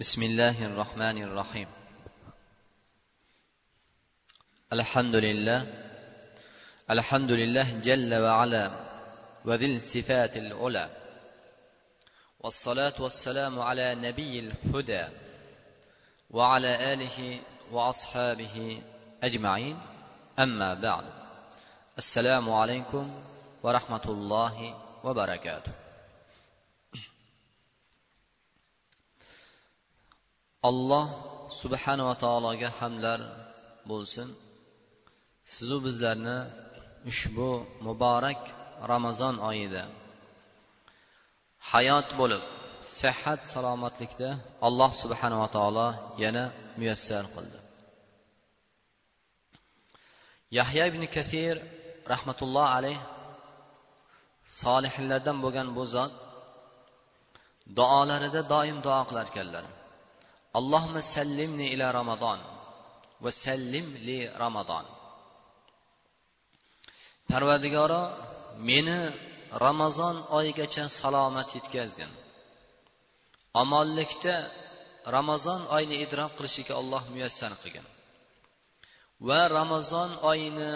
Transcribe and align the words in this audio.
بسم 0.00 0.22
الله 0.22 0.66
الرحمن 0.66 1.22
الرحيم. 1.22 1.68
الحمد 4.72 5.16
لله 5.16 5.66
الحمد 6.90 7.30
لله 7.30 7.80
جل 7.80 8.14
وعلا 8.14 8.70
وذي 9.44 9.76
الصفات 9.76 10.36
العلى 10.36 10.90
والصلاة 12.40 12.94
والسلام 13.00 13.60
على 13.60 13.94
نبي 13.94 14.38
الهدى 14.40 15.04
وعلى 16.30 16.92
آله 16.92 17.40
وأصحابه 17.72 18.82
أجمعين. 19.22 19.76
أما 20.38 20.74
بعد 20.74 21.04
السلام 21.98 22.50
عليكم 22.50 23.04
ورحمة 23.62 24.04
الله 24.06 24.56
وبركاته. 25.04 25.79
Alloh 30.68 31.06
subhanava 31.60 32.14
taologa 32.24 32.68
hamdlar 32.78 33.20
bo'lsin. 33.90 34.28
Sizu 35.54 35.76
bizlarni 35.86 36.38
ushbu 37.10 37.50
muborak 37.86 38.40
ramazon 38.92 39.34
oyida 39.50 39.82
hayot 41.72 42.08
bo'lib 42.20 42.42
sihat 43.00 43.40
salomatlikda 43.52 44.30
alloh 44.66 44.90
subhanava 45.02 45.48
taolo 45.56 45.88
yana 46.24 46.44
muyassar 46.78 47.24
qildi. 47.34 47.58
Yahya 50.58 50.84
ibn 50.90 51.02
kafir 51.16 51.54
rahmatulloh 52.12 52.66
alayh 52.76 52.98
solihinlardan 54.60 55.36
bo'lgan 55.44 55.68
bu 55.76 55.84
zot 55.94 56.12
duolarida 57.78 58.40
doim 58.52 58.78
duo 58.84 59.00
qilar 59.08 59.26
ekanlar. 59.32 59.64
Allohimma 60.58 61.02
sallimni 61.14 61.66
ila 61.74 61.86
ramazon 61.98 62.40
va 63.22 63.30
sallim 63.44 63.86
li 64.06 64.18
ramazon. 64.42 64.86
Parvardigoro 67.30 68.02
meni 68.68 68.98
ramazon 69.64 70.16
oyigacha 70.38 70.84
salomat 71.00 71.48
yetkazgin. 71.56 72.12
Omonlikda 73.62 74.36
ramazon 75.16 75.60
oyini 75.76 75.96
idrok 76.04 76.30
qilishiga 76.38 76.74
alloh 76.80 77.02
muyassar 77.14 77.52
qilgin. 77.62 77.86
Va 79.28 79.40
ramazon 79.58 80.10
oyini 80.30 80.72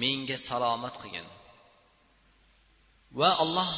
menga 0.00 0.36
salomat 0.48 0.94
qilgin. 1.02 1.26
Va 3.20 3.30
alloh 3.44 3.70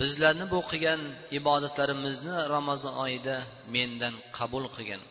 bizlarni 0.00 0.46
bu 0.52 0.58
qilgan 0.70 1.00
ibodatlarimizni 1.38 2.34
ramazon 2.54 2.94
oyida 3.04 3.36
mendan 3.74 4.14
qabul 4.38 4.64
qilgin 4.74 5.02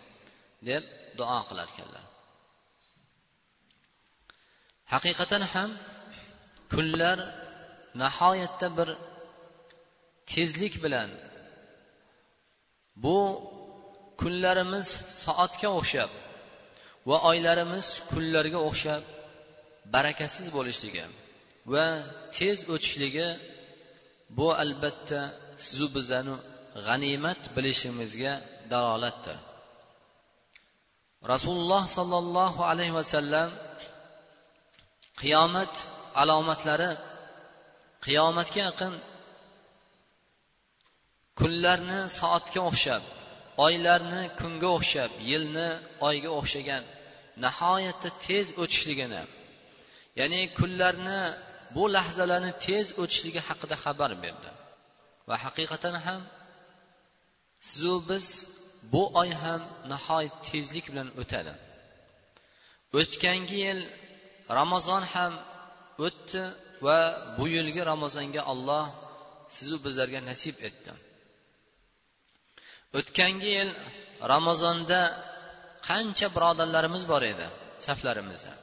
deb 0.69 0.83
duo 1.19 1.39
qilar 1.49 1.67
ekanlar 1.73 2.03
haqiqatan 4.93 5.43
ham 5.53 5.69
kunlar 6.73 7.17
nihoyatda 8.01 8.67
bir 8.77 8.89
tezlik 10.31 10.73
bilan 10.83 11.09
bu 13.03 13.17
kunlarimiz 14.21 14.87
soatga 15.23 15.69
o'xshab 15.79 16.11
va 17.09 17.17
oylarimiz 17.29 17.85
kunlarga 18.11 18.59
o'xshab 18.69 19.03
barakasiz 19.93 20.47
bo'lishligi 20.57 21.05
va 21.73 21.85
tez 22.37 22.57
o'tishligi 22.73 23.27
bu 24.37 24.47
albatta 24.63 25.19
sizu 25.65 25.87
bizlarni 25.95 26.35
g'animat 26.87 27.41
bilishimizga 27.55 28.33
dalolatdir. 28.71 29.37
Rasululloh 31.33 31.83
sollallohu 31.97 32.61
alayhi 32.71 32.93
vasallam 32.99 33.49
qiyomat 35.21 35.73
alomatlari 36.21 36.91
qiyomatga 38.05 38.59
yaqin 38.67 38.93
kunlarni 41.39 41.99
soatga 42.19 42.61
o'xshab 42.69 43.03
oylarni 43.65 44.21
kunga 44.39 44.69
o'xshab 44.77 45.11
yilni 45.31 45.69
oyga 46.07 46.29
o'xshagan 46.39 46.83
nihoyatda 47.43 48.09
tez 48.25 48.45
o'tishligini 48.61 49.23
ya'ni 50.19 50.41
kunlarni 50.59 51.21
bu 51.75 51.83
lahzalarni 51.95 52.51
tez 52.65 52.85
o'tishligi 53.01 53.41
haqida 53.47 53.75
xabar 53.83 54.11
berdi. 54.23 54.49
Va 55.29 55.35
haqiqatan 55.45 55.95
ham 56.05 56.21
sizu 57.69 57.95
biz 58.09 58.25
bu 58.93 59.03
oy 59.21 59.29
ham 59.43 59.61
nihoyat 59.91 60.35
tezlik 60.49 60.85
bilan 60.91 61.09
o'tadi. 61.21 61.53
O'tgangi 62.99 63.57
yil 63.65 63.79
ramazon 64.59 65.03
ham 65.13 65.33
o'tdi 66.05 66.43
va 66.85 66.99
bu 67.37 67.45
yilgi 67.55 67.81
ramazonga 67.91 68.41
olloh 68.51 68.85
sizu 69.55 69.75
bizlarga 69.85 70.19
nasib 70.29 70.55
etdi. 70.67 70.91
O'tgangi 72.99 73.49
yil 73.57 73.69
ramazonda 74.33 75.01
qancha 75.89 76.27
birodarlarimiz 76.35 77.03
bor 77.11 77.23
edi 77.33 77.47
saflarimizda? 77.85 78.53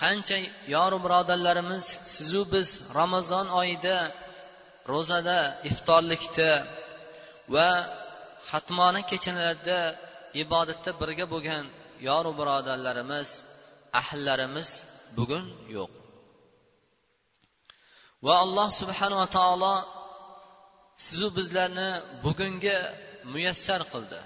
Qancha 0.00 0.36
yoru 0.74 0.98
birodarlarimiz 1.04 1.84
sizu 2.14 2.42
biz 2.52 2.68
ramazon 2.98 3.46
oyida 3.60 3.96
ro'zada 4.92 5.38
iftorlikda 5.70 6.50
va 7.54 7.68
xatmona 8.50 9.00
kechalarda 9.10 9.78
ibodatda 10.42 10.90
birga 11.00 11.26
bo'lgan 11.34 11.64
yoru 12.08 12.30
birodarlarimiz 12.40 13.28
ahllarimiz 14.00 14.68
bugun 15.16 15.46
yo'q. 15.76 15.92
Va 18.26 18.34
alloh 18.44 18.68
subhanava 18.80 19.26
taolo 19.38 19.74
sizu 21.06 21.28
bizlarni 21.38 21.90
bugunga 22.24 22.78
muyassar 23.32 23.82
qildi. 23.92 24.20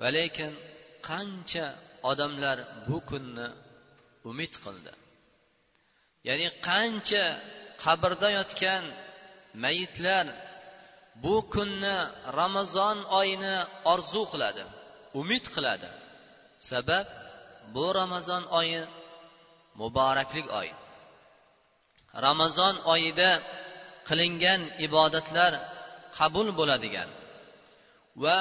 Va 0.00 0.08
lekin 0.16 0.52
qancha 1.08 1.66
odamlar 2.10 2.58
bu 2.88 2.96
kunni 3.10 3.48
umid 4.30 4.54
qildi. 4.64 4.92
Ya'ni 6.28 6.48
qancha 6.68 7.24
qabrda 7.84 8.28
yotgan 8.38 8.84
mayitlar 9.64 10.26
bu 11.24 11.36
kunni 11.54 11.96
ramazon 12.40 12.98
oyini 13.20 13.56
orzu 13.92 14.22
qiladi 14.32 14.64
umid 15.20 15.44
qiladi. 15.54 15.90
Sabab 16.70 17.06
bu 17.74 17.84
ramazon 18.00 18.42
oyi 18.58 18.80
muboraklik 19.80 20.46
oy 20.60 20.68
ramazon 22.26 22.74
oyida 22.92 23.30
qilingan 24.08 24.60
ibodatlar 24.86 25.52
qabul 26.18 26.48
bo'ladigan 26.58 27.08
va 28.22 28.38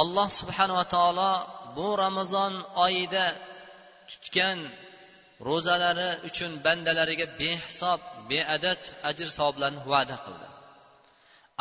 alloh 0.00 0.28
subhanava 0.40 0.84
taolo 0.94 1.32
bu 1.76 1.88
ramazon 2.04 2.54
oyida 2.86 3.26
tutgan 4.10 4.58
ro'zalari 5.49 6.09
uchun 6.29 6.51
bandalariga 6.65 7.27
behisob 7.39 7.99
beadad 8.29 8.81
ajr 9.09 9.27
savoblarni 9.37 9.81
va'da 9.91 10.15
qildi 10.25 10.47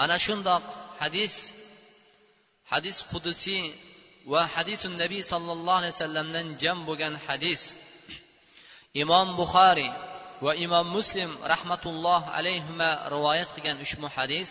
ana 0.03 0.17
shundoq 0.27 0.65
hadis 1.01 1.35
hadis 2.73 2.97
qudusiy 3.11 3.65
va 4.33 4.43
hadisu 4.55 4.87
nabiy 5.03 5.23
sollallohu 5.33 5.79
alayhi 5.81 5.95
vasallamdan 5.97 6.47
jam 6.63 6.79
bo'lgan 6.89 7.15
hadis 7.27 7.63
imom 9.03 9.29
buxoriy 9.41 9.91
va 10.45 10.53
imom 10.67 10.87
muslim 10.97 11.31
rahmatulloh 11.53 12.23
alayhima 12.39 12.91
rivoyat 13.15 13.49
qilgan 13.55 13.77
ushbu 13.87 14.09
hadis 14.19 14.51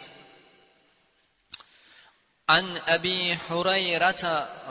عن 2.55 2.65
ابي 2.77 3.37
هريره 3.49 4.23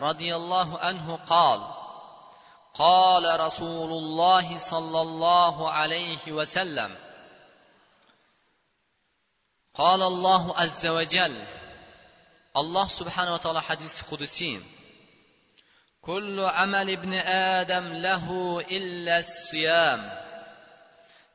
رضي 0.08 0.30
الله 0.34 0.78
عنه 0.78 1.06
قال 1.16 1.60
قال 2.73 3.39
رسول 3.39 3.91
الله 3.91 4.57
صلى 4.57 5.01
الله 5.01 5.71
عليه 5.71 6.31
وسلم 6.31 6.95
قال 9.73 10.01
الله 10.01 10.57
عز 10.57 10.85
وجل 10.85 11.45
الله 12.57 12.87
سبحانه 12.87 13.33
وتعالى 13.33 13.61
حديث 13.61 14.01
قدسي 14.11 14.61
كل 16.01 16.39
عمل 16.39 16.89
ابن 16.89 17.13
آدم 17.13 17.93
له 17.93 18.59
إلا 18.71 19.19
الصيام 19.19 20.21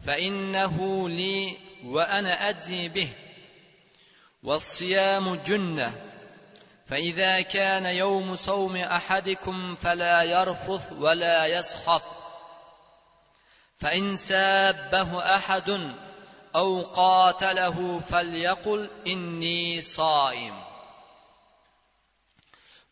فإنه 0.06 1.08
لي 1.08 1.56
وأنا 1.84 2.48
أجزي 2.48 2.88
به 2.88 3.08
والصيام 4.42 5.34
جنة 5.34 6.05
فإذا 6.88 7.40
كان 7.40 7.86
يوم 7.86 8.34
صوم 8.34 8.76
أحدكم 8.76 9.76
فلا 9.76 10.22
يرفث 10.22 10.92
ولا 10.92 11.46
يسخط. 11.46 12.02
فإن 13.78 14.16
سابه 14.16 15.36
أحد 15.36 15.94
أو 16.54 16.82
قاتله 16.82 18.00
فليقل 18.00 18.90
إني 19.06 19.82
صائم. 19.82 20.64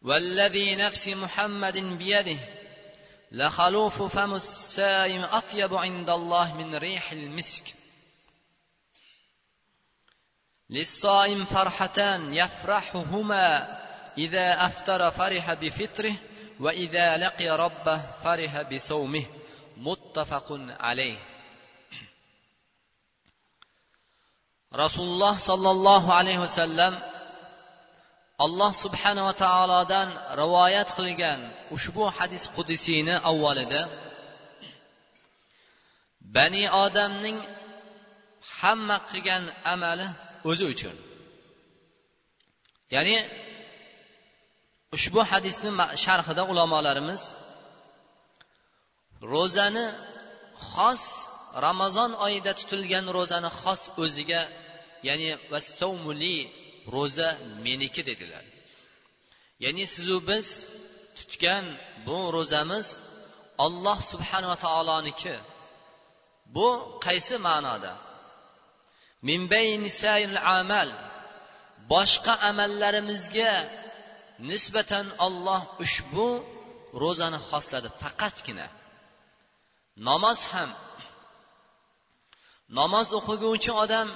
والذي 0.02 0.76
نفس 0.76 1.08
محمد 1.08 1.76
بيده 1.76 2.38
لخلوف 3.32 4.02
فم 4.02 4.34
السائم 4.34 5.22
أطيب 5.24 5.74
عند 5.74 6.10
الله 6.10 6.54
من 6.54 6.74
ريح 6.74 7.12
المسك. 7.12 7.74
للصائم 10.70 11.44
فرحتان 11.44 12.34
يفرحهما 12.34 13.83
إذا 14.17 14.65
أفطر 14.65 15.11
فرح 15.11 15.53
بفطره 15.53 16.15
وإذا 16.59 17.17
لقي 17.17 17.49
ربه 17.49 17.97
فرح 18.23 18.61
بصومه 18.61 19.25
متفق 19.77 20.59
عليه 20.79 21.17
rasululloh 24.73 25.33
sollallohu 25.41 26.13
alayhi 26.13 26.37
vasallam 26.45 26.93
alloh 28.45 28.71
subhanava 28.83 29.33
taolodan 29.33 30.07
rivoyat 30.41 30.89
qilgan 30.97 31.39
ushbu 31.75 32.03
hadis 32.17 32.43
qudisiyni 32.55 33.15
avvalida 33.31 33.81
bani 36.35 36.63
odamning 36.85 37.37
hamma 38.59 38.97
qilgan 39.09 39.43
amali 39.73 40.07
o'zi 40.49 40.65
uchun 40.73 40.95
ya'ni 42.93 43.15
ushbu 44.94 45.20
hadisni 45.30 45.70
sharhida 46.04 46.42
ulamolarimiz 46.52 47.22
ro'zani 49.32 49.86
xos 50.72 51.04
ramazon 51.66 52.10
oyida 52.26 52.52
tutilgan 52.60 53.06
ro'zani 53.16 53.50
xos 53.60 53.82
o'ziga 54.02 54.42
ya'ni 55.08 55.30
vassavmuli 55.52 56.36
ro'za 56.94 57.28
meniki 57.66 58.02
dedilar. 58.10 58.44
Ya'ni 59.64 59.84
sizu 59.94 60.16
biz 60.30 60.48
tutgan 61.18 61.64
bu 62.06 62.18
ro'zamiz 62.36 62.86
olloh 63.64 63.98
subhanava 64.10 64.56
taoloniki. 64.64 65.36
Bu 66.54 66.68
qaysi 67.06 67.36
ma'noda? 67.48 67.92
Min 69.28 69.40
amal 70.58 70.88
boshqa 71.92 72.34
amallarimizga 72.48 73.52
nisbatan 74.50 75.06
olloh 75.26 75.62
ushbu 75.84 76.28
ro'zani 77.02 77.40
xosladi 77.48 77.88
faqatgina. 78.00 78.66
Namoz 80.08 80.40
ham 80.52 80.70
namoz 82.78 83.08
o'qiguvchi 83.18 83.72
odam 83.84 84.08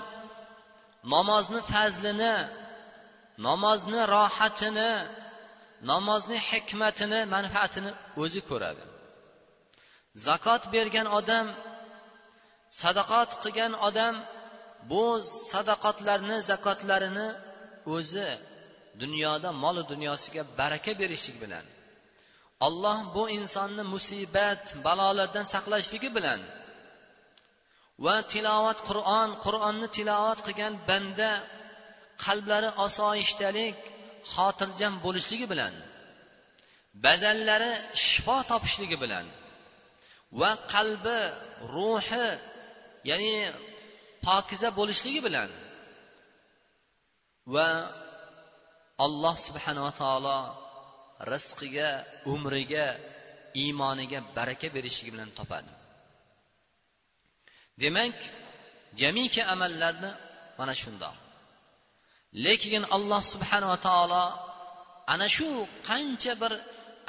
namozni 1.15 1.61
fazlini 1.73 2.35
namozni 3.47 4.01
rohatini 4.15 4.93
namozni 5.91 6.39
hikmatini 6.49 7.21
manfaatini 7.35 7.91
o'zi 8.23 8.41
ko'radi. 8.51 8.85
Zakot 10.27 10.63
bergan 10.75 11.07
odam 11.19 11.47
sadaqat 12.83 13.31
qilgan 13.43 13.73
odam 13.89 14.15
bu 14.91 15.05
sadaqatlarni 15.53 16.37
zakotlarini 16.51 17.29
o'zi 17.97 18.29
dunyoda 19.03 19.49
molu 19.65 19.83
dunyosiga 19.93 20.43
baraka 20.59 20.93
berishlik 21.01 21.37
bilan 21.45 21.65
alloh 22.67 22.99
bu 23.15 23.23
insonni 23.39 23.85
musibat 23.95 24.65
balolardan 24.87 25.47
saqlashligi 25.55 26.11
bilan 26.17 26.41
va 28.05 28.17
tilovat 28.33 28.79
qur'on 28.89 29.31
qur'onni 29.45 29.89
tilovat 29.97 30.39
qilgan 30.47 30.75
banda 30.89 31.31
qalblari 32.25 32.71
osoyishtalik 32.87 33.79
xotirjam 34.35 34.95
bo'lishligi 35.05 35.47
bilan 35.53 35.75
badanlari 37.05 37.73
shifo 38.07 38.37
topishligi 38.51 38.97
bilan 39.05 39.27
va 40.41 40.51
qalbi 40.75 41.19
ruhi 41.75 42.29
ya'ni 43.11 43.37
pokiza 44.27 44.69
bo'lishligi 44.79 45.21
bilan 45.27 45.51
va 47.55 47.69
alloh 49.05 49.37
subhanava 49.47 49.91
taolo 50.03 50.39
rizqiga 51.33 51.89
umriga 52.35 52.87
iymoniga 53.63 54.19
baraka 54.37 54.69
berishligi 54.77 55.11
bilan 55.15 55.31
topadi. 55.39 55.73
Demak 57.83 58.17
jamiki 59.01 59.43
amallarni 59.53 60.11
mana 60.59 60.75
shundoq. 60.83 61.17
Lekin 62.47 62.83
alloh 62.97 63.23
subhanava 63.33 63.77
taolo 63.89 64.25
ana 65.13 65.27
shu 65.37 65.49
qancha 65.89 66.33
bir 66.43 66.53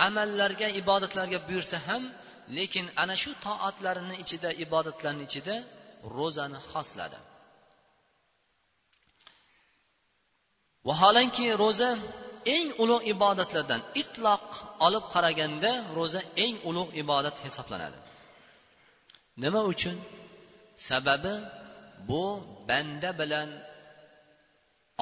amallarga 0.08 0.68
ibodatlarga 0.82 1.40
buyursa 1.48 1.78
ham 1.88 2.04
lekin 2.58 2.86
ana 3.04 3.16
shu 3.22 3.32
toatlarini 3.46 4.16
ichida 4.24 4.50
ibodatlarni 4.66 5.24
ichida 5.30 5.56
ro'zani 6.18 6.60
xosladi. 6.72 7.20
Vaholanki 10.90 11.46
ro'za 11.64 11.92
eng 12.56 12.68
ulug' 12.84 13.06
ibodatlardan 13.14 13.82
itloq 14.02 14.48
olib 14.86 15.06
qaraganda 15.14 15.72
ro'za 15.98 16.22
eng 16.46 16.56
ulug' 16.70 16.92
ibodat 17.04 17.38
hisoblanadi. 17.46 18.00
Nima 19.44 19.62
uchun? 19.72 19.98
Sababi 20.90 21.34
bu 22.10 22.24
banda 22.70 23.10
bilan 23.22 23.50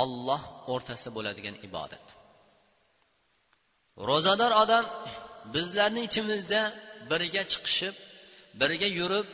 olloh 0.04 0.42
o'rtasida 0.74 1.12
bo'ladigan 1.18 1.56
ibodat. 1.68 2.06
Ro'zador 4.10 4.52
odam 4.64 4.86
bizlarni 5.54 6.02
ichimizda 6.08 6.62
birga 7.12 7.44
chiqishib 7.52 7.96
birga 8.62 8.90
yurib 9.00 9.28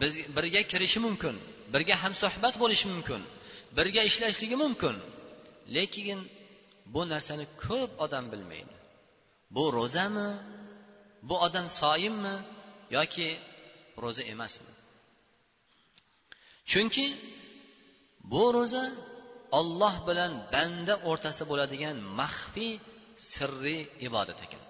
biz 0.00 0.12
birga 0.36 0.62
kirishi 0.72 0.98
mumkin 1.06 1.34
birga 1.74 1.94
hamsuhbat 2.02 2.54
bo'lishi 2.62 2.86
mumkin 2.92 3.20
birga 3.78 4.02
ishlashligi 4.10 4.56
mumkin 4.64 4.94
lekin 5.76 6.20
bu 6.94 7.00
narsani 7.12 7.46
ko'p 7.64 7.90
odam 8.04 8.24
bilmaydi. 8.32 8.76
Bu 9.54 9.64
ro'zami? 9.78 10.30
Bu 11.28 11.34
odam 11.46 11.66
soyimmi? 11.80 12.36
Yoki 12.96 13.28
ro'za 14.02 14.22
emasmi? 14.32 14.72
Chunki 16.70 17.06
bu 18.32 18.44
ro'za 18.56 18.84
olloh 19.58 19.94
bilan 20.08 20.32
banda 20.52 20.94
o'rtasida 21.10 21.44
bo'ladigan 21.50 21.96
maxfiy 22.20 22.72
sirriy 23.32 23.82
ibodat 24.06 24.38
ekan. 24.46 24.62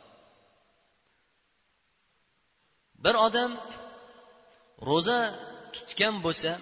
Bir 3.05 3.15
odam 3.27 3.53
ro'za 4.89 5.19
tutgan 5.75 6.15
bo'lsa 6.25 6.53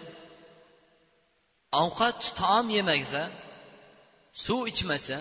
ovqat 1.82 2.18
taom 2.40 2.66
yemasa 2.76 3.22
suv 4.32 4.60
ichmasa 4.72 5.18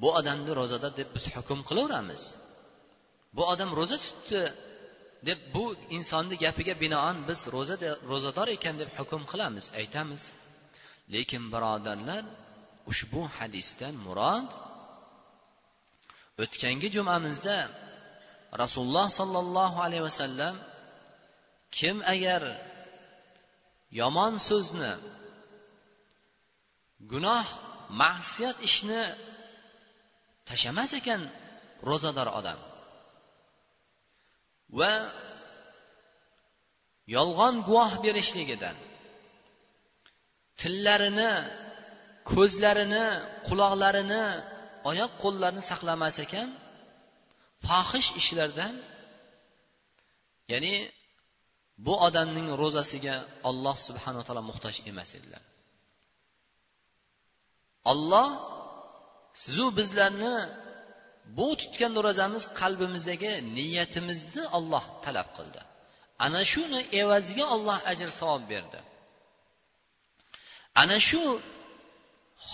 bu 0.00 0.08
odamni 0.18 0.52
ro'zada 0.60 0.88
deb 0.98 1.08
biz 1.14 1.24
hukm 1.36 1.60
qilaveramiz. 1.68 2.22
Bu 3.36 3.42
odam 3.52 3.70
ro'za 3.78 3.96
tutdi 4.04 4.42
deb 5.28 5.40
bu 5.54 5.64
insonni 5.96 6.36
gapiga 6.44 6.74
binoan 6.84 7.16
biz 7.28 7.40
ro'zada 7.54 7.90
ro'zador 8.10 8.48
ekan 8.56 8.76
deb 8.82 8.90
hukm 8.98 9.22
qilamiz 9.30 9.66
aytamiz. 9.80 10.22
Lekin 11.14 11.44
birodarlar 11.52 12.24
ushbu 12.90 13.22
hadisdan 13.36 13.94
murod 14.06 14.48
o'tgangi 16.42 16.88
jumamizda 16.96 17.56
rasululloh 18.62 19.08
sollallohu 19.20 19.78
alayhi 19.86 20.04
vasallam 20.08 20.54
kim 21.76 21.96
agar 22.14 22.42
yomon 24.00 24.34
so'zni 24.48 24.92
gunoh 27.12 27.46
ma'siyat 28.00 28.58
ishni 28.68 29.02
tashlamas 30.48 30.90
ekan 31.00 31.22
ro'zador 31.88 32.28
odam. 32.38 32.60
Va 34.78 34.92
yolg'on 37.16 37.54
guvoh 37.68 37.92
berishligidan 38.04 38.76
tillarini 40.60 41.32
ko'zlarini 42.32 43.04
quloqlarini 43.46 44.24
oyoq 44.90 45.12
qo'llarini 45.22 45.62
saqlamas 45.70 46.16
ekan 46.24 46.48
fohish 47.66 48.10
ishlardan 48.20 48.74
ya'ni 50.52 50.74
bu 51.86 51.94
odamning 52.06 52.48
ro'zasiga 52.62 53.16
olloh 53.48 53.76
subhanaa 53.86 54.24
taolo 54.26 54.42
muhtoj 54.50 54.76
emas 54.90 55.10
edilar. 55.18 55.42
Olloh 57.84 58.30
sizu 59.34 59.76
bizlarni 59.76 60.36
bu 61.38 61.48
tutgan 61.60 61.94
ro'zamiz 62.06 62.44
qalbimizdagi 62.60 63.32
niyatimizni 63.56 64.44
olloh 64.58 64.84
talab 65.04 65.28
qildi. 65.36 65.60
Ana 66.24 66.42
shuni 66.52 66.80
evaziga 67.00 67.44
olloh 67.54 67.78
ajr 67.90 68.08
savob 68.20 68.42
berdi. 68.52 68.78
Ana 70.82 70.98
shu 71.08 71.22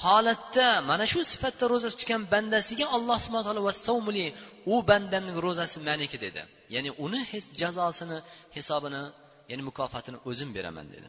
holatda 0.00 0.68
mana 0.90 1.06
shu 1.12 1.20
sifatda 1.32 1.64
ro'za 1.72 1.88
tutgan 1.94 2.22
bandasiga 2.32 2.86
alloh 2.96 3.18
subhana 3.24 3.44
taolo 3.46 3.62
vassavmuli 3.68 4.26
u 4.72 4.74
bandamning 4.90 5.38
ro'zasi 5.46 5.78
maniki 5.88 6.18
dedi. 6.24 6.42
Ya'ni 6.74 6.90
uni 7.04 7.20
jazosini 7.60 8.18
hisobini 8.56 9.02
ya'ni 9.50 9.62
mukofotini 9.68 10.18
o'zim 10.28 10.50
beraman 10.56 10.86
dedi 10.94 11.08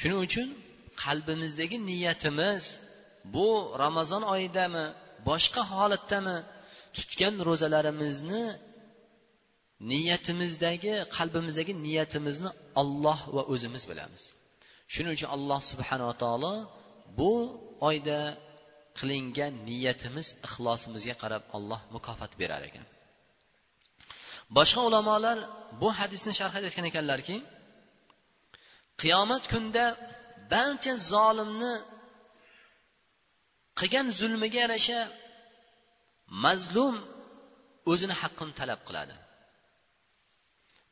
shuning 0.00 0.20
uchun 0.26 0.48
qalbimizdagi 1.04 1.76
niyatimiz 1.90 2.64
bu 3.34 3.48
ramazon 3.82 4.22
oyidami 4.34 4.84
boshqa 5.28 5.62
holatdami? 5.72 6.36
Tutgan 6.96 7.34
ro'zalarimizni 7.48 8.44
niyatimizdagi 9.90 10.94
qalbimizdagi 11.16 11.72
niyatimizni 11.86 12.50
olloh 12.80 13.20
va 13.36 13.42
o'zimiz 13.52 13.82
bilamiz. 13.90 14.22
Shuning 14.92 15.12
uchun 15.16 15.28
alloh 15.36 15.60
subhanava 15.70 16.14
taolo 16.22 16.54
bu 17.18 17.32
oyda 17.88 18.18
qilingan 18.98 19.52
niyatimiz 19.68 20.26
ixlosimizga 20.46 21.14
qarab 21.22 21.42
alloh 21.56 21.80
mukofot 21.94 22.32
berar 22.40 22.62
ekan. 22.68 22.86
Boshqa 24.56 24.80
ulamolar 24.88 25.38
bu 25.80 25.88
hadisni 25.98 26.32
sharh 26.40 26.54
aytgan 26.58 26.86
ekanlarki 26.90 27.36
qiyomat 29.00 29.44
kunida 29.52 29.84
barcha 30.52 30.94
zolimni 31.12 31.72
qilgan 33.78 34.06
zulmiga 34.20 34.58
yarasha 34.64 35.00
mazlum 36.44 36.96
o'zini 37.92 38.14
haqqini 38.22 38.52
talab 38.60 38.80
qiladi. 38.88 39.14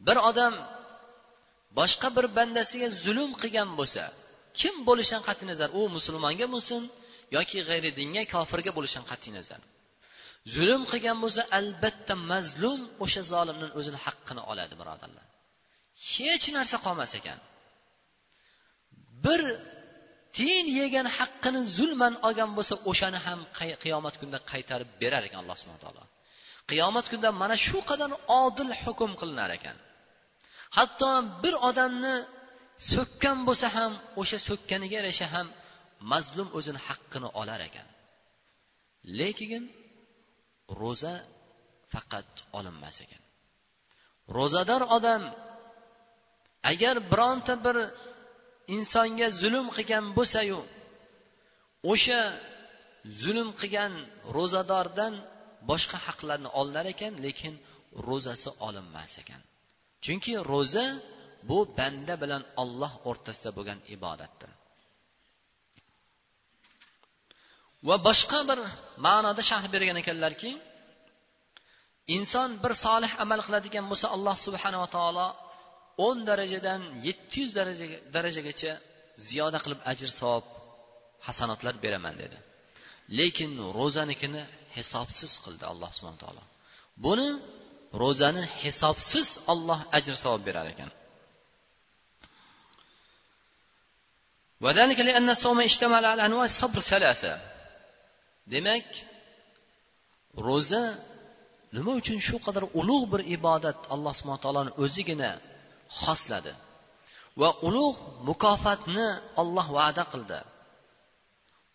Bir 0.07 0.17
odam 0.31 0.55
boshqa 1.79 2.09
bir 2.17 2.27
bandasiga 2.39 2.89
zulm 3.05 3.31
qilgan 3.43 3.71
bo'lsa 3.81 4.05
kim 4.61 4.75
bo'lishidan 4.89 5.23
qat'iy 5.29 5.47
nazar? 5.53 5.69
U 5.81 5.83
musulmonga 5.97 6.47
bo'lsin 6.55 6.83
yoki 7.37 7.59
g'ayri 7.69 7.91
dinga 8.01 8.23
kofirga 8.35 8.73
bo'lishidan 8.77 9.07
qat'iy 9.13 9.33
nazar. 9.39 9.61
Zulm 10.55 10.83
qilgan 10.93 11.19
bo'lsa 11.25 11.43
albatta 11.59 12.15
mazlum 12.33 12.81
o'sha 13.05 13.23
zolimdan 13.33 13.71
o'zini 13.79 13.99
haqqini 14.05 14.43
oladi 14.51 14.75
birodarlar. 14.81 15.27
Hech 16.13 16.47
narsa 16.57 16.77
qolmas 16.87 17.13
ekan. 17.21 17.39
Bir 19.25 19.41
tiyin 20.37 20.67
yegan 20.81 21.07
haqqini 21.17 21.61
zulman 21.77 22.15
olgan 22.27 22.51
bo'lsa 22.57 22.75
o'shani 22.91 23.19
ham 23.27 23.41
qiyomat 23.83 24.15
kunida 24.21 24.39
qaytarib 24.53 24.91
berar 25.01 25.23
ekan 25.29 25.39
alloh 25.43 25.57
subhana 25.61 25.81
taolo. 25.85 26.03
Qiyomat 26.71 27.07
kunida 27.11 27.31
mana 27.43 27.57
shu 27.67 27.79
qadar 27.91 28.11
odil 28.43 28.73
hukm 28.83 29.11
qilinar 29.21 29.51
ekan. 29.59 29.77
Hatto 30.77 31.11
bir 31.43 31.55
odamni 31.69 32.15
so'kkan 32.93 33.39
bo'lsa 33.49 33.69
ham 33.77 33.93
o'sha 34.21 34.39
so'kkaniga 34.49 34.97
yarasha 35.01 35.27
ham 35.35 35.47
mazlum 36.13 36.49
o'zini 36.59 36.81
haqqini 36.89 37.29
olar 37.41 37.61
ekan. 37.69 37.89
Lekin 39.19 39.65
ro'za 40.81 41.15
faqat 41.93 42.31
olinmas 42.59 42.97
ekan. 43.05 43.23
Ro'zador 44.37 44.83
odam 44.97 45.23
agar 46.73 46.97
bironta 47.11 47.55
bir 47.65 47.77
insonga 48.77 49.29
zulm 49.41 49.67
qilgan 49.77 50.05
bo'lsayu 50.17 50.61
o'sha 51.93 52.21
zulm 53.23 53.49
qilgan 53.61 53.93
ro'zadordan 54.37 55.15
boshqa 55.71 55.99
haqlarni 56.07 56.49
olinar 56.61 56.87
ekan 56.95 57.13
lekin 57.25 57.55
ro'zasi 58.09 58.51
olinmas 58.67 59.13
ekan. 59.23 59.41
Chunki 60.05 60.33
ro'za 60.53 60.87
bu 61.49 61.59
banda 61.79 62.15
bilan 62.23 62.43
olloh 62.63 62.93
o'rtasida 63.11 63.51
bo'lgan 63.59 63.79
ibodatdir. 63.97 64.51
Va 67.89 67.97
boshqa 68.09 68.41
bir 68.51 68.59
ma'noda 69.07 69.43
sharh 69.51 69.67
bergan 69.75 69.97
ekanlarki 70.03 70.51
inson 72.17 72.51
bir 72.63 72.73
solih 72.85 73.13
amal 73.25 73.41
qiladigan 73.47 73.85
bo'lsa 73.91 74.07
alloh 74.17 74.37
subhanava 74.47 74.89
taolo 74.97 75.27
o'n 76.08 76.18
darajadan 76.30 76.82
yetti 77.08 77.38
yuz 77.44 77.54
darajagacha 78.16 78.72
ziyoda 79.28 79.60
qilib 79.64 79.80
ajr 79.92 80.10
savob 80.20 80.46
hasanotlar 81.28 81.76
beraman 81.84 82.16
dedi 82.24 82.38
lekin 83.20 83.52
ro'zanikini 83.80 84.44
hisobsiz 84.78 85.32
qildi 85.46 85.66
alloh 85.72 85.92
subhana 85.98 86.20
taolo 86.24 86.44
buni 87.06 87.30
ro'zani 88.04 88.44
hisobsiz 88.64 89.28
olloh 89.54 89.80
ajr 89.98 90.16
savob 90.24 90.42
berar 90.50 90.68
ekan 90.76 90.92
وذلك 94.66 95.00
لأن 95.00 95.30
الصوم 95.30 95.60
اشتمل 95.62 96.04
على 96.06 96.26
أنواع 96.26 96.46
الصبر 96.46 96.80
ثلاثة 96.80 97.34
demak 98.54 98.88
ro'za 100.48 100.84
nima 101.76 101.92
uchun 102.00 102.18
shu 102.28 102.38
qadar 102.46 102.64
ulug' 102.80 103.06
bir 103.14 103.22
ibodat 103.38 103.80
alloh 103.94 104.14
subhana 104.20 104.42
taoloni 104.46 104.72
o'zigina 104.84 105.32
xosladi. 106.01 106.55
Va 107.41 107.51
ulug' 107.69 108.01
mukofotni 108.29 109.09
olloh 109.41 109.67
va'da 109.79 110.05
qildi. 110.13 110.41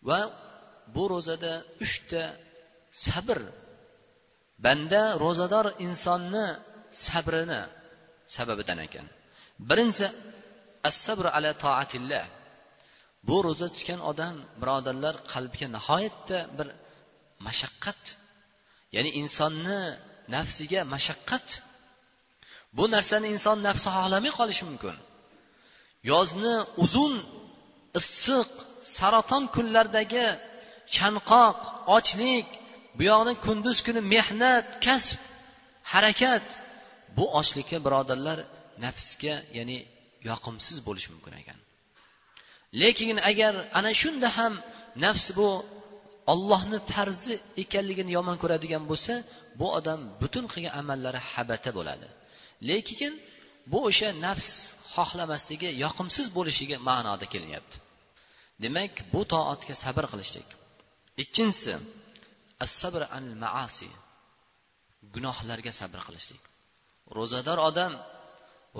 Va 0.08 0.20
bu 0.94 1.04
ro'zada 1.12 1.52
uchta 1.84 2.22
sabr. 3.04 3.38
Banda 4.64 5.02
ro'zador 5.24 5.66
insonni 5.86 6.46
sabrini 7.06 7.60
sababidan 8.34 8.78
ekan. 8.86 9.06
Birinchisi 9.68 10.06
as 10.88 10.96
sabr 11.06 11.26
ala 11.36 11.50
toatillah 11.64 12.24
bu 13.28 13.36
ro'za 13.46 13.68
tutgan 13.74 14.00
odam 14.10 14.36
birodarlar 14.60 15.14
qalbiga 15.32 15.68
nihoyatda 15.76 16.38
bir 16.58 16.68
mashaqqat 17.46 18.02
ya'ni 18.94 19.10
insonni 19.20 19.80
nafsiga 20.34 20.80
mashaqqat 20.94 21.46
bu 22.76 22.84
narsani 22.94 23.26
inson 23.34 23.58
nafsi 23.68 23.88
xohlamay 23.96 24.32
qolishi 24.38 24.64
mumkin. 24.70 24.96
Yozni 26.10 26.54
uzun 26.84 27.14
issiq 28.00 28.50
saraton 28.96 29.44
kunlaridagi 29.54 30.26
chanqoq 30.96 31.58
ochlik 31.96 32.46
bu 32.96 33.02
yoqni 33.10 33.34
kunduz 33.46 33.78
kuni 33.86 34.00
mehnat 34.14 34.66
kasb 34.86 35.20
harakat 35.92 36.46
bu 37.16 37.24
ochlikka 37.40 37.78
birodarlar 37.86 38.38
nafsga 38.84 39.34
ya'ni 39.58 39.78
yoqimsiz 40.30 40.76
bo'lishi 40.86 41.08
mumkin 41.14 41.34
ekan. 41.40 41.58
Lekin 42.80 43.16
agar 43.30 43.54
ana 43.78 43.90
shunda 44.00 44.28
ham 44.38 44.54
nafs 45.04 45.26
bu 45.38 45.48
ollohni 46.32 46.78
farzi 46.92 47.34
ekanligini 47.62 48.10
yomon 48.18 48.36
ko'radigan 48.42 48.82
bo'lsa 48.90 49.14
bu 49.60 49.66
odam 49.78 50.00
butun 50.20 50.44
qilgan 50.52 50.72
amallari 50.80 51.20
habata 51.32 51.70
bo'ladi. 51.78 52.08
Lekin 52.70 53.12
bu 53.70 53.78
o'sha 53.88 54.08
nafs 54.26 54.50
xohlamasligi 54.94 55.70
yoqimsiz 55.84 56.26
bo'lishiga 56.36 56.76
ma'noda 56.88 57.26
kelinyapti. 57.32 57.76
Demak 58.62 58.92
bu 59.12 59.20
toatga 59.32 59.74
sabr 59.84 60.04
qilishlik. 60.12 60.48
Ikkinchisi 61.22 61.74
as 62.64 62.72
sabr 62.80 63.02
anil 63.16 63.36
maasi. 63.44 63.88
Gunohlarga 65.14 65.72
sabr 65.80 66.00
qilishlik. 66.06 66.42
Ro'zador 67.16 67.58
odam 67.68 67.92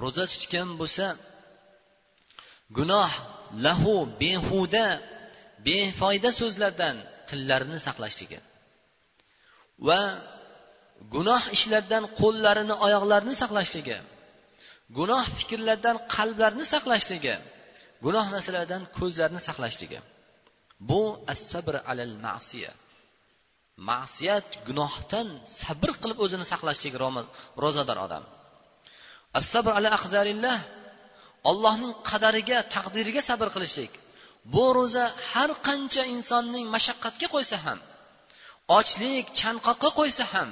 ro'za 0.03 0.25
tutgan 0.33 0.69
bo'lsa 0.81 1.07
gunoh 2.79 3.13
lahu 3.67 3.95
behuda 4.23 4.87
befoyda 5.67 6.31
so'zlardan 6.41 6.97
tillarini 7.29 7.79
saqlashligi 7.87 8.39
va 9.87 10.01
gunoh 11.15 11.43
ishlardan 11.57 12.05
qo'llarini 12.21 12.75
oyoqlarini 12.87 13.35
saqlashligi 13.43 13.99
gunoh 14.99 15.25
fikrlardan 15.39 15.97
qalblarni 16.15 16.65
saqlashligi 16.75 17.35
gunoh 18.05 18.27
narsalardan 18.35 18.83
ko'zlarini 18.99 19.41
saqlashligi. 19.49 19.99
Bu 20.89 21.03
as 21.33 21.41
sabr 21.53 21.75
alal 21.91 22.15
ma'siya 22.27 22.73
ma'siyat 23.91 24.49
gunohdan 24.69 25.29
sabr 25.63 25.91
qilib 26.01 26.19
o'zini 26.25 26.47
saqlashlik 26.53 26.95
ro'zador 27.65 27.99
odam. 28.07 28.25
As 29.39 29.47
sabr 29.55 29.73
ala 29.79 29.89
aqdarillah 29.99 30.59
allohning 31.51 31.93
qadariga 32.11 32.59
taqdiriga 32.75 33.23
sabr 33.31 33.49
qilishlik. 33.55 33.93
Bu 34.55 34.65
ro'za 34.79 35.05
har 35.31 35.51
qancha 35.67 36.03
insonning 36.15 36.65
mashaqqatga 36.75 37.29
qo'ysa 37.35 37.57
ham 37.65 37.79
ochlik 38.79 39.27
chanqoqqa 39.41 39.91
qo'ysa 39.99 40.25
ham 40.33 40.51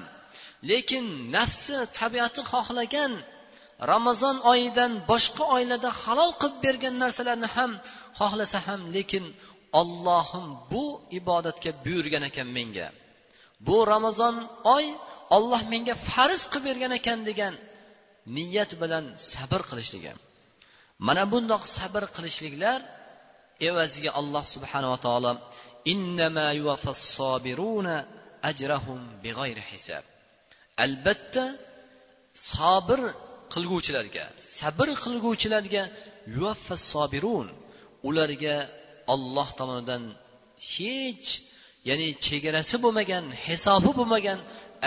lekin 0.70 1.06
nafsi 1.37 1.76
tabiati 1.99 2.40
xohlagan 2.52 3.12
ramazon 3.92 4.37
oyidan 4.52 4.92
boshqa 5.11 5.44
oylarda 5.56 5.90
halol 6.02 6.32
qilib 6.40 6.56
bergan 6.64 6.94
narsalarni 7.02 7.49
ham 7.56 7.73
xohlasa 8.18 8.58
ham 8.66 8.80
lekin 8.96 9.25
ollohim 9.80 10.46
bu 10.73 10.85
ibodatga 11.18 11.70
buyurgan 11.85 12.23
ekan 12.30 12.49
menga. 12.56 12.88
Bu 13.66 13.76
ramazon 13.92 14.37
oy 14.76 14.87
olloh 15.37 15.62
menga 15.73 15.94
farz 16.08 16.42
qilib 16.52 16.64
bergan 16.68 16.92
ekan 16.99 17.18
degan 17.28 17.54
niyat 18.37 18.70
bilan 18.82 19.04
sabr 19.32 19.61
qilishligi 19.70 20.12
mana 21.06 21.23
bundoq 21.32 21.62
sabr 21.76 22.04
qilishliklar 22.16 22.80
evaziga 23.68 24.11
alloh 24.20 24.44
subhanava 24.54 24.99
taolo 25.06 25.32
innama 25.92 26.46
yuvaffas-sabiruna 26.58 27.96
ajrahum 28.50 29.00
bighayri 29.25 29.62
hisab. 29.70 30.04
Albatta 30.85 31.45
sobir 32.50 33.00
qilguvchilarga 33.54 34.25
sabr 34.59 34.88
qilguvchilarga 35.04 35.83
yuvaffas 36.37 36.83
sobirun. 36.95 37.49
Ularga 38.09 38.56
olloh 39.14 39.49
tomonidan 39.59 40.02
hech 40.73 41.28
ya'ni 41.88 42.09
chegarasi 42.26 42.76
bo'lmagan 42.85 43.25
hisobi 43.45 43.90
bo'lmagan 43.99 44.38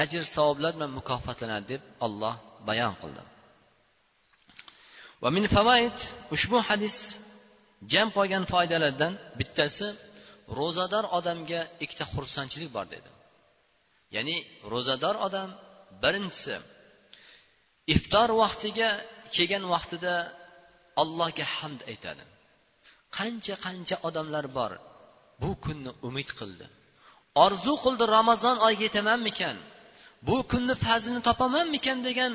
ajr 0.04 0.24
savoblar 0.36 0.72
bilan 0.78 0.92
mukofotlanadi 1.00 1.66
deb 1.72 1.82
olloh 2.06 2.36
bayon 2.68 2.94
qildi. 3.02 3.22
Va 5.24 5.30
min 5.36 5.46
favaid 5.56 5.98
ushbu 6.36 6.58
hadis 6.68 6.98
jam 7.92 8.08
qolgan 8.18 8.44
foydalardan 8.52 9.14
bittasi 9.40 9.88
ro'zador 10.60 11.06
odamga 11.18 11.62
ikkita 11.84 12.06
xursandchilik 12.14 12.70
bor 12.78 12.86
dedi. 12.96 13.10
Ya'ni 14.16 14.36
ro'zador 14.74 15.16
odam 15.28 15.50
birinchisi 16.04 16.56
iftor 17.96 18.30
vaqtiga 18.42 18.90
kelgan 19.36 19.66
vaqtida 19.74 20.16
allohga 21.02 21.46
hamd 21.58 21.82
aytadi. 21.92 22.24
Qancha 23.18 23.56
qancha 23.66 23.96
odamlar 24.08 24.46
bor 24.58 24.72
bu 25.42 25.50
kunni 25.66 25.92
umid 26.08 26.30
qildi. 26.40 26.66
Orzu 27.46 27.74
qildi 27.84 28.06
ramazon 28.18 28.58
oyiga 28.68 28.84
yetamanmikan? 28.90 29.58
Bu 30.28 30.38
kunni 30.52 30.76
fazlini 30.86 31.22
topamanmikan 31.30 32.00
degan 32.08 32.34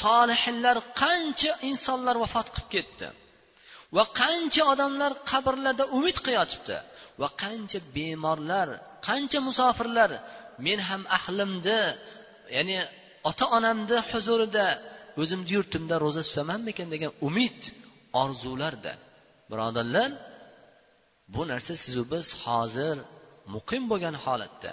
solihinlar 0.00 0.76
qancha 1.02 1.52
insonlar 1.70 2.16
vafot 2.24 2.48
qilib 2.54 2.68
ketdi. 2.74 3.08
Va 3.96 4.04
qancha 4.20 4.62
odamlar 4.72 5.12
qabrlarda 5.30 5.84
umid 5.98 6.16
qilyotibdi. 6.24 6.76
Va 7.20 7.28
qancha 7.42 7.78
bemorlar 7.96 8.68
qancha 9.08 9.38
musofirlar 9.48 10.10
men 10.66 10.78
ham 10.88 11.02
ahlimni 11.18 11.80
ya'ni 12.56 12.76
ota 13.30 13.44
onamni 13.56 13.98
huzurida 14.10 14.66
o'zimni 15.20 15.50
yurtimda 15.56 15.94
ro'za 16.04 16.22
tutamanmikan 16.28 16.88
degan 16.94 17.12
umid 17.28 17.60
orzularda 18.22 18.92
birodarlar 19.50 20.10
bu 21.34 21.42
narsa 21.52 21.72
sizu 21.84 22.02
biz 22.12 22.26
hozir 22.44 22.96
muqim 23.54 23.82
bo'lgan 23.90 24.16
holatda. 24.24 24.72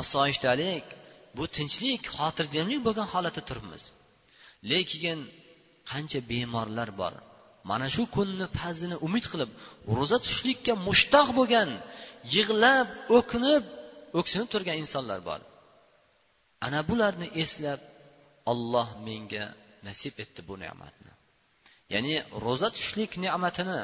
Osoyishtalik 0.00 0.84
bu 1.36 1.44
tinchlik 1.56 2.02
xotirjamlik 2.16 2.80
bo'lgan 2.86 3.08
holatda 3.14 3.42
turibmiz. 3.48 3.82
Lekin 4.70 5.18
qancha 5.90 6.20
bemorlar 6.30 6.90
bor. 7.00 7.14
Mana 7.70 7.86
shu 7.94 8.02
kunni 8.16 8.46
fazlini 8.58 8.96
umid 9.06 9.24
qilib 9.32 9.50
ro'za 9.98 10.18
tutishlikka 10.24 10.72
mushtoq 10.88 11.28
bo'lgan 11.38 11.70
yig'lab 12.34 12.88
o'kinib 13.18 13.64
o'ksinib 14.18 14.48
turgan 14.52 14.76
insonlar 14.82 15.20
bor. 15.28 15.40
Ana 16.66 16.80
bularni 16.88 17.28
eslab 17.42 17.80
olloh 18.52 18.88
menga 19.06 19.44
nasib 19.86 20.14
etdi 20.22 20.40
bu 20.48 20.54
ne'matni. 20.64 21.12
Ya'ni 21.94 22.14
ro'za 22.44 22.68
tutishlik 22.74 23.12
ne'matini 23.24 23.80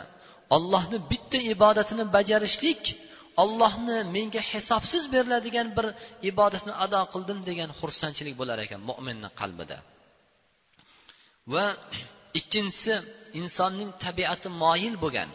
ollohni 0.56 0.98
bitta 1.10 1.38
ibodatini 1.54 2.04
bajarishlik 2.16 2.82
ollohni 3.42 3.98
menga 4.16 4.42
hisobsiz 4.52 5.02
beriladigan 5.14 5.68
bir 5.76 5.86
ibodatni 6.30 6.72
ado 6.84 7.00
qildim 7.14 7.38
degan 7.48 7.70
xursandchilik 7.80 8.34
bo'lar 8.40 8.58
ekan 8.66 8.80
mo'minni 8.90 9.28
qalbida. 9.40 9.78
Va 11.52 11.66
ikkinchisi 12.40 12.94
insonning 13.40 13.90
tabiati 14.04 14.48
moyil 14.62 14.94
bo'lgan. 15.04 15.30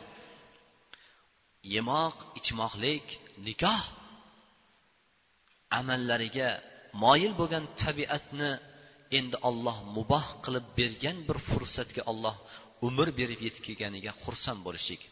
Yemoq 1.75 2.15
ichmoqlik 2.39 3.05
nikoh 3.47 3.81
amallariga 5.79 6.49
moyil 7.04 7.32
bo'lgan 7.40 7.64
tabiatni 7.82 8.50
endi 9.18 9.36
olloh 9.48 9.78
muboh 9.96 10.26
qilib 10.44 10.66
bergan 10.78 11.16
bir 11.28 11.38
fursatga 11.48 12.02
olloh 12.12 12.36
umr 12.88 13.08
berib 13.18 13.40
yetib 13.46 13.62
kelganiga 13.66 14.12
xursand 14.24 14.60
bo'lishlik 14.66 15.02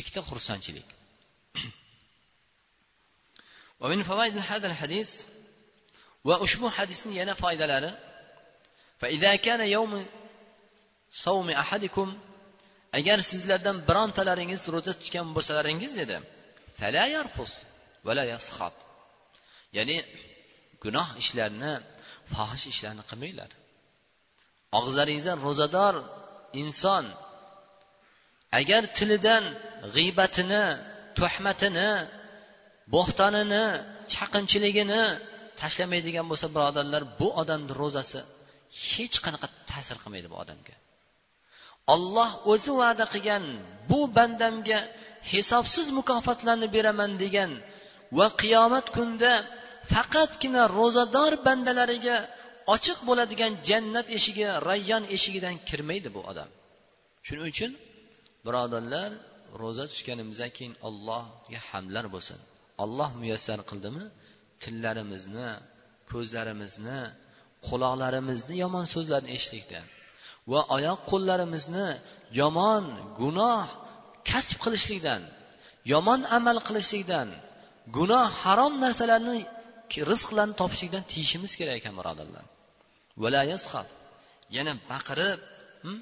ikkita 0.00 0.20
xursandchilik 0.30 0.88
ومن 3.82 4.02
فوائد 4.02 4.36
هذا 4.38 4.66
الحديث 4.66 5.10
وأشبه 6.24 6.70
حديث 6.70 7.00
ينا 7.06 7.34
فائدة 7.34 7.66
لنا 7.72 7.92
فإذا 9.00 9.36
كان 9.36 9.60
يوم 9.76 10.06
صوم 11.10 11.50
أحدكم 11.50 12.08
agar 12.98 13.18
sizlardan 13.30 13.76
birontalaringiz 13.88 14.62
ro'za 14.74 14.92
tutgan 15.00 15.26
bo'lsalaringiz 15.36 15.92
dedi 16.00 16.16
fala 16.80 17.04
yarfus 17.16 17.52
vala 18.06 18.24
yasxab 18.32 18.74
ya'ni 19.76 19.96
gunoh 20.83 21.09
ishlarni 21.21 21.73
fohish 22.33 22.65
ishlarni 22.73 23.03
qilmanglar. 23.09 23.51
Og'izlaringizdan 24.77 25.37
ro'zador 25.47 25.95
inson 26.61 27.05
agar 28.59 28.83
tilidan 28.97 29.43
g'iybatini 29.95 30.65
tuhmatini 31.19 31.91
bo'xtonini 32.93 33.65
chaqimchiligini 34.13 35.03
tashlamaydigan 35.61 36.25
bo'lsa 36.31 36.47
birodarlar 36.55 37.03
bu 37.19 37.27
odamni 37.41 37.73
ro'zasi 37.81 38.19
hech 38.89 39.17
qanaqa 39.25 39.47
ta'sir 39.69 39.97
qilmaydi 40.03 40.27
bu 40.33 40.37
odamga. 40.43 40.75
Olloh 41.93 42.29
o'zi 42.51 42.71
va'da 42.81 43.05
qilgan 43.13 43.43
bu 43.89 43.99
bandamga 44.17 44.79
hisobsiz 45.31 45.87
mukofotlarni 45.99 46.67
beraman 46.75 47.11
degan 47.23 47.51
va 48.17 48.27
qiyomat 48.41 48.87
kunida 48.95 49.33
faqatgina 49.93 50.61
ro'zador 50.79 51.33
bandalariga 51.45 52.17
ochiq 52.75 52.99
bo'ladigan 53.07 53.53
jannat 53.69 54.07
eshigi 54.17 54.45
rayyon 54.69 55.03
eshigidan 55.15 55.55
kirmaydi 55.69 56.09
bu 56.15 56.21
odam. 56.31 56.49
Shuning 57.25 57.45
uchun 57.53 57.71
birodarlar 58.45 59.09
ro'za 59.61 59.85
tutganimizdan 59.93 60.51
keyin 60.57 60.73
allohga 60.87 61.59
hamdlar 61.69 62.05
bo'lsin. 62.15 62.39
Olloh 62.83 63.09
muyassar 63.21 63.59
qildimi? 63.69 64.03
Tillarimizni 64.63 65.49
ko'zlarimizni 66.11 66.99
quloqlarimizni 67.67 68.53
yomon 68.63 68.85
so'zlarni 68.93 69.29
eshitishlikdan 69.37 69.85
va 70.51 70.59
oyoq 70.75 70.99
qo'llarimizni 71.11 71.87
yomon 72.41 72.83
gunoh 73.21 73.65
kasb 74.29 74.57
qilishlikdan 74.63 75.21
yomon 75.93 76.21
amal 76.37 76.57
qilishlikdan 76.67 77.27
gunoh 77.97 78.27
harom 78.43 78.73
narsalarni 78.83 79.37
rizqlarni 80.11 80.55
topishlikdan 80.61 81.03
tiyishimiz 81.11 81.53
kerak 81.59 81.75
ekan 81.81 81.93
birodarlar. 81.99 82.45
Yana 84.57 84.73
baqirib 84.91 85.39
hm, 85.83 85.99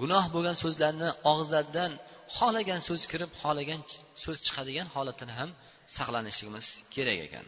gunoh 0.00 0.24
bo'lgan 0.34 0.56
so'zlarni 0.62 1.08
og'izlaridan 1.30 1.92
xohlagan 2.36 2.80
so'z 2.88 3.02
kirib 3.12 3.30
xohlagan 3.42 3.80
so'z 4.24 4.38
chiqadigan 4.46 4.88
holatdan 4.94 5.30
ham 5.38 5.50
saqlanishligimiz 5.96 6.66
kerak 6.94 7.18
ekan. 7.26 7.46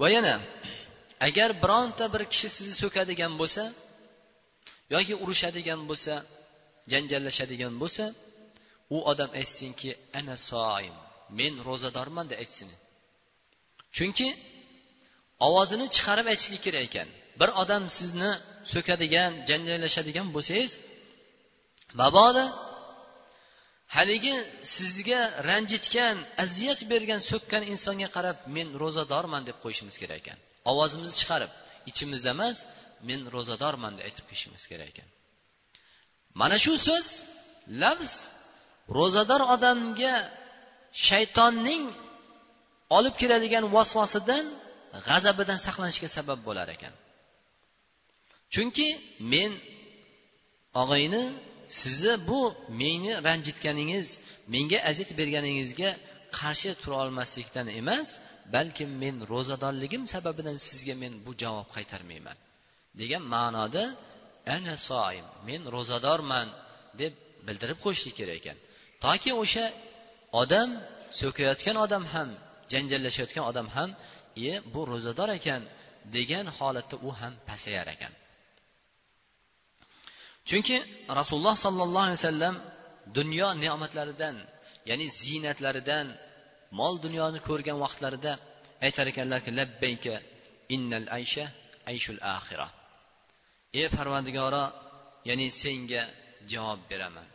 Va 0.00 0.08
yana 0.16 0.34
agar 1.28 1.50
bironta 1.62 2.04
bir 2.14 2.22
kishi 2.32 2.48
sizni 2.56 2.76
so'kadigan 2.82 3.32
bo'lsa 3.40 3.64
yoki 4.94 5.14
urushadigan 5.22 5.80
bo'lsa 5.90 6.14
janjallashadigan 6.92 7.74
bo'lsa 7.82 8.04
u 8.96 8.96
odam 9.10 9.30
aytsinki 9.40 9.90
ana 10.18 10.36
soim. 10.50 10.96
Men 11.38 11.54
ro'zadorman 11.68 12.26
deb 12.30 12.38
aytsin 12.44 12.68
chunki 13.96 14.28
ovozini 15.46 15.86
chiqarib 15.96 16.26
aytishlik 16.32 16.62
kerak 16.66 16.84
ekan. 16.88 17.08
Bir 17.40 17.50
odam 17.62 17.84
sizni 17.98 18.30
so'kadigan 18.72 19.32
janjallashadigan 19.48 20.26
bo'lsangiz 20.36 20.72
mabodo 22.00 22.44
haligi 23.96 24.34
sizga 24.76 25.20
ranjitgan 25.48 26.16
aziyat 26.44 26.80
bergan 26.92 27.20
so'kkan 27.30 27.62
insonga 27.72 28.08
qarab 28.16 28.38
men 28.56 28.68
ro'zadorman 28.82 29.42
deb 29.48 29.56
qo'yishimiz 29.64 29.96
kerak 30.02 30.18
ekan. 30.22 30.38
Ovozimizni 30.70 31.16
chiqarib 31.20 31.50
ichimizda 31.90 32.30
emas 32.36 32.56
men 33.08 33.20
ro'zadorman 33.34 33.92
deb 33.98 34.04
aytib 34.08 34.24
qo'yishimiz 34.30 34.64
kerak 34.70 34.88
ekan. 34.92 35.08
Mana 36.40 36.56
shu 36.64 36.74
so'z 36.88 37.08
lafz 37.82 38.12
ro'zador 38.98 39.42
odamga 39.54 40.14
shaytonning 41.06 41.84
olib 42.96 43.14
keladigan 43.20 43.64
vasvasidan 43.76 44.44
g'azabidan 45.08 45.58
saqlanishga 45.66 46.08
sabab 46.16 46.40
bo'lar 46.48 46.68
ekan. 46.76 46.94
Chunki 48.54 48.88
men 49.32 49.50
og'ayni 50.82 51.24
sizni 51.80 52.14
bu 52.28 52.40
meni 52.80 53.12
ranjitganingiz 53.26 54.08
menga 54.54 54.78
aziyat 54.90 55.10
berganingizga 55.20 55.90
qarshi 56.38 56.70
tura 56.82 56.96
olmaslikdan 57.04 57.66
emas 57.80 58.08
balkim 58.54 58.90
men 59.02 59.16
ro'zadorligim 59.32 60.02
sababidan 60.14 60.56
sizga 60.68 60.94
men 61.02 61.12
bu 61.26 61.32
javob 61.42 61.68
qaytarmayman. 61.76 62.36
Degan 63.00 63.22
ma'noda 63.34 63.84
ana 64.56 64.74
soim 64.88 65.26
men 65.48 65.62
ro'zadorman 65.74 66.48
deb 67.00 67.12
bildirib 67.46 67.78
qo'yishlik 67.84 68.14
kerak 68.20 68.36
ekan. 68.40 68.56
Toki 69.04 69.30
o'sha 69.42 69.64
odam 70.42 70.70
so'kayotgan 71.20 71.76
odam 71.84 72.04
ham 72.12 72.28
janjallashayotgan 72.72 73.44
odam 73.50 73.68
ham 73.76 73.90
e 74.50 74.52
bu 74.72 74.80
ro'zador 74.92 75.30
ekan 75.38 75.62
degan 76.16 76.46
holatda 76.58 76.96
u 77.08 77.10
ham 77.20 77.32
pasayar 77.48 77.86
ekan. 77.94 78.12
Chunki 80.48 80.76
rasululloh 81.18 81.56
sollallohu 81.66 82.06
alayhi 82.08 82.20
vasallam 82.22 82.54
dunyo 83.18 83.48
ne'matlaridan 83.62 84.36
ya'ni 84.90 85.06
ziynatlaridan 85.20 86.06
mol 86.78 86.94
dunyoni 87.04 87.40
ko'rgan 87.48 87.78
vaqtlarida 87.84 88.32
aytar 88.86 89.06
ekanlarki 89.12 89.50
labbayka 89.58 90.14
innal 90.74 91.06
aysha 91.18 91.44
ayshul 91.90 92.20
axira 92.36 92.68
ey 93.78 93.86
parvardigoro 93.96 94.64
ya'ni 95.28 95.46
senga 95.62 96.02
javob 96.52 96.80
beraman. 96.90 97.28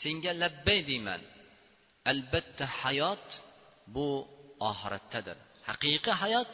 Senga 0.00 0.32
labbay 0.42 0.80
deyman. 0.90 1.22
Albatta 2.10 2.64
hayot 2.80 3.26
bu 3.94 4.06
oxiratdadir. 4.70 5.36
Haqiqiy 5.68 6.14
hayot 6.22 6.48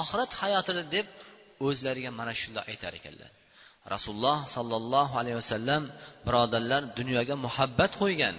oxirat 0.00 0.32
hayotidir 0.42 0.86
deb 0.96 1.06
o'zlariga 1.66 2.10
mana 2.20 2.32
shunday 2.40 2.64
aytar 2.72 2.92
ekanlar. 3.00 3.30
Rasululloh 3.94 4.38
sollallohu 4.56 5.14
alayhi 5.20 5.38
vasallam 5.42 5.82
birodarlar 6.26 6.82
dunyoga 6.98 7.34
muhabbat 7.46 7.92
qo'ygan 8.02 8.36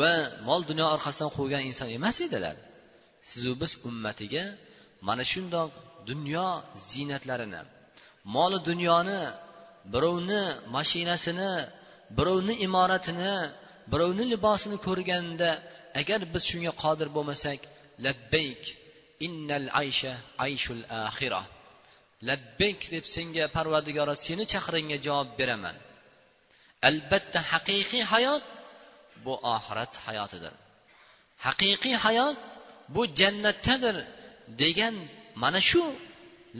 va 0.00 0.12
mol 0.48 0.60
dunyo 0.70 0.86
orqasidan 0.94 1.30
qo'ygan 1.38 1.62
inson 1.70 1.88
emas 1.98 2.16
edilar. 2.26 2.56
Sizu 3.30 3.52
biz 3.62 3.72
ummatiga 3.88 4.44
mana 5.08 5.24
shundoq 5.32 5.70
dunyo 6.10 6.46
ziynatlarini 6.90 7.62
moli 8.34 8.58
dunyoni 8.68 9.20
birovni 9.92 10.42
mashinasini 10.76 11.52
birovni 12.16 12.54
imoratini 12.66 13.34
birovni 13.92 14.24
libosini 14.32 14.78
ko'rganda 14.86 15.50
agar 16.00 16.20
biz 16.32 16.42
shunga 16.50 16.72
qodir 16.82 17.08
bo'lmasak 17.16 17.60
labbayk 18.04 18.62
innal 19.26 19.66
aysha 19.82 20.12
ayshul 20.46 20.82
axira 21.08 21.42
labbayk 22.28 22.80
deb 22.94 23.04
senga 23.14 23.44
parvardigoro 23.56 24.14
seni 24.24 24.44
chaqiringga 24.52 24.98
javob 25.06 25.28
beraman. 25.38 25.76
Albatta 26.88 27.40
haqiqiy 27.52 28.02
hayot 28.12 28.44
bu 29.24 29.32
oxirat 29.54 29.92
hayotidir. 30.06 30.54
Haqiqiy 31.46 31.96
hayot 32.04 32.38
bu 32.94 33.02
jannatdadir 33.20 33.96
degan 34.62 34.96
mana 35.42 35.60
shu 35.70 35.84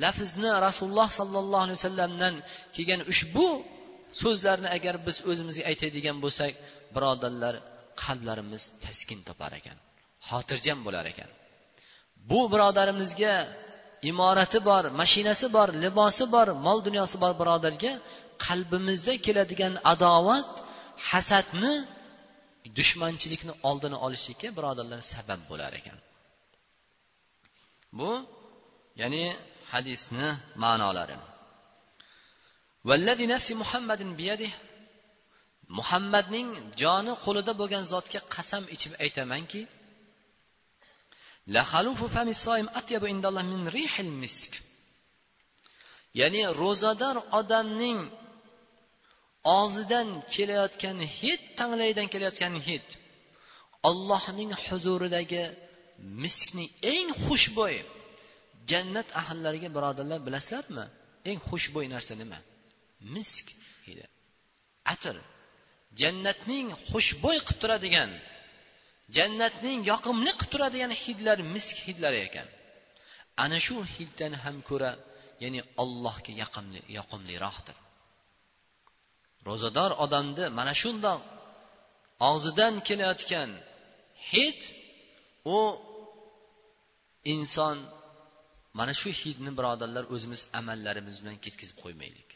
lafzni 0.02 0.50
rasululloh 0.66 1.08
sollallohu 1.18 1.62
alayhi 1.66 1.78
vasallamdan 1.80 2.34
kelgan 2.74 3.00
ushbu 3.12 3.48
so'zlarni 4.22 4.68
agar 4.76 4.94
biz 5.06 5.16
o'zimizga 5.30 5.62
aytadigan 5.70 6.16
bo'lsak 6.24 6.52
birodarlar 6.94 7.54
qalblarimiz 8.02 8.62
taskin 8.84 9.20
topar 9.28 9.52
ekan 9.60 9.78
xotirjam 10.28 10.78
bo'lar 10.86 11.04
ekan. 11.12 11.30
Bu 12.30 12.40
birodarimizga 12.52 13.34
imorati 14.10 14.58
bor 14.68 14.84
mashinasi 15.00 15.46
bor 15.56 15.68
libosi 15.84 16.24
bor 16.34 16.48
mol 16.66 16.78
dunyosi 16.86 17.16
bor 17.22 17.32
birodarga 17.40 17.92
qalbimizda 18.46 19.14
keladigan 19.26 19.74
adovat 19.92 20.50
hasadni 21.10 21.74
dushmanchilikni 22.78 23.52
oldini 23.68 23.96
olishlikka 24.06 24.48
birodarlar 24.58 25.00
sabab 25.12 25.40
bo'lar 25.50 25.72
ekan. 25.80 25.98
Bu 27.98 28.10
ya'ni 29.00 29.24
hadisni 29.72 30.28
ma'nolari. 30.64 31.16
Vallazi 32.88 33.24
nafsi 33.34 33.52
muhammadin 33.62 34.10
biyadih 34.20 34.52
muhammadning 35.78 36.48
joni 36.82 37.12
qo'lida 37.24 37.52
bo'lgan 37.60 37.84
zotga 37.92 38.20
qasam 38.34 38.64
ichib 38.74 38.92
aytamanki 39.04 39.62
ya'ni 46.20 46.42
ro'zador 46.62 47.16
odamning 47.40 48.00
og'zidan 49.58 50.08
kelayotgan 50.34 50.98
hid 51.18 51.40
tanglaydan 51.58 52.06
kelayotgan 52.12 52.54
hid 52.66 52.86
ollohning 53.88 54.50
huzuridagi 54.64 55.44
miskning 56.22 56.70
eng 56.94 57.08
xushbo'y 57.24 57.76
jannat 58.70 59.08
ahllariga 59.20 59.68
birodarlar 59.76 60.20
bilasizlarmi? 60.26 60.84
Eng 61.30 61.40
xushbo'y 61.48 61.86
narsa 61.94 62.14
nima? 62.22 62.38
Misk 63.14 63.46
hidi 63.86 64.04
atir 64.92 65.16
jannatning 66.00 66.68
xushbo'y 66.90 67.38
qilib 67.46 67.58
turadigan 67.62 68.10
jannatning 69.16 69.78
yoqimli 69.92 70.32
qilib 70.38 70.50
turadigan 70.52 70.92
hidlar 71.02 71.38
misk 71.54 71.76
hidlari 71.86 72.20
ekan. 72.28 72.48
Ana 73.44 73.58
shu 73.66 73.76
hiddan 73.96 74.32
ham 74.42 74.56
ko'ra 74.68 74.90
ya'ni 75.42 75.60
allohga 75.82 76.32
yoqimli 76.42 76.80
yoqimliroqdir. 76.98 77.76
Ro'zador 79.48 79.90
odamni 80.04 80.44
mana 80.58 80.74
shundoq 80.82 81.20
og'zidan 82.28 82.74
kelayotgan 82.88 83.50
hid 84.30 84.60
u 85.56 85.60
inson 87.34 87.76
mana 88.78 88.92
shu 89.00 89.10
hidni 89.22 89.50
birodarlar 89.58 90.04
o'zimiz 90.14 90.40
amallarimiz 90.60 91.16
bilan 91.22 91.36
ketkazib 91.44 91.76
qo'ymaylik. 91.84 92.29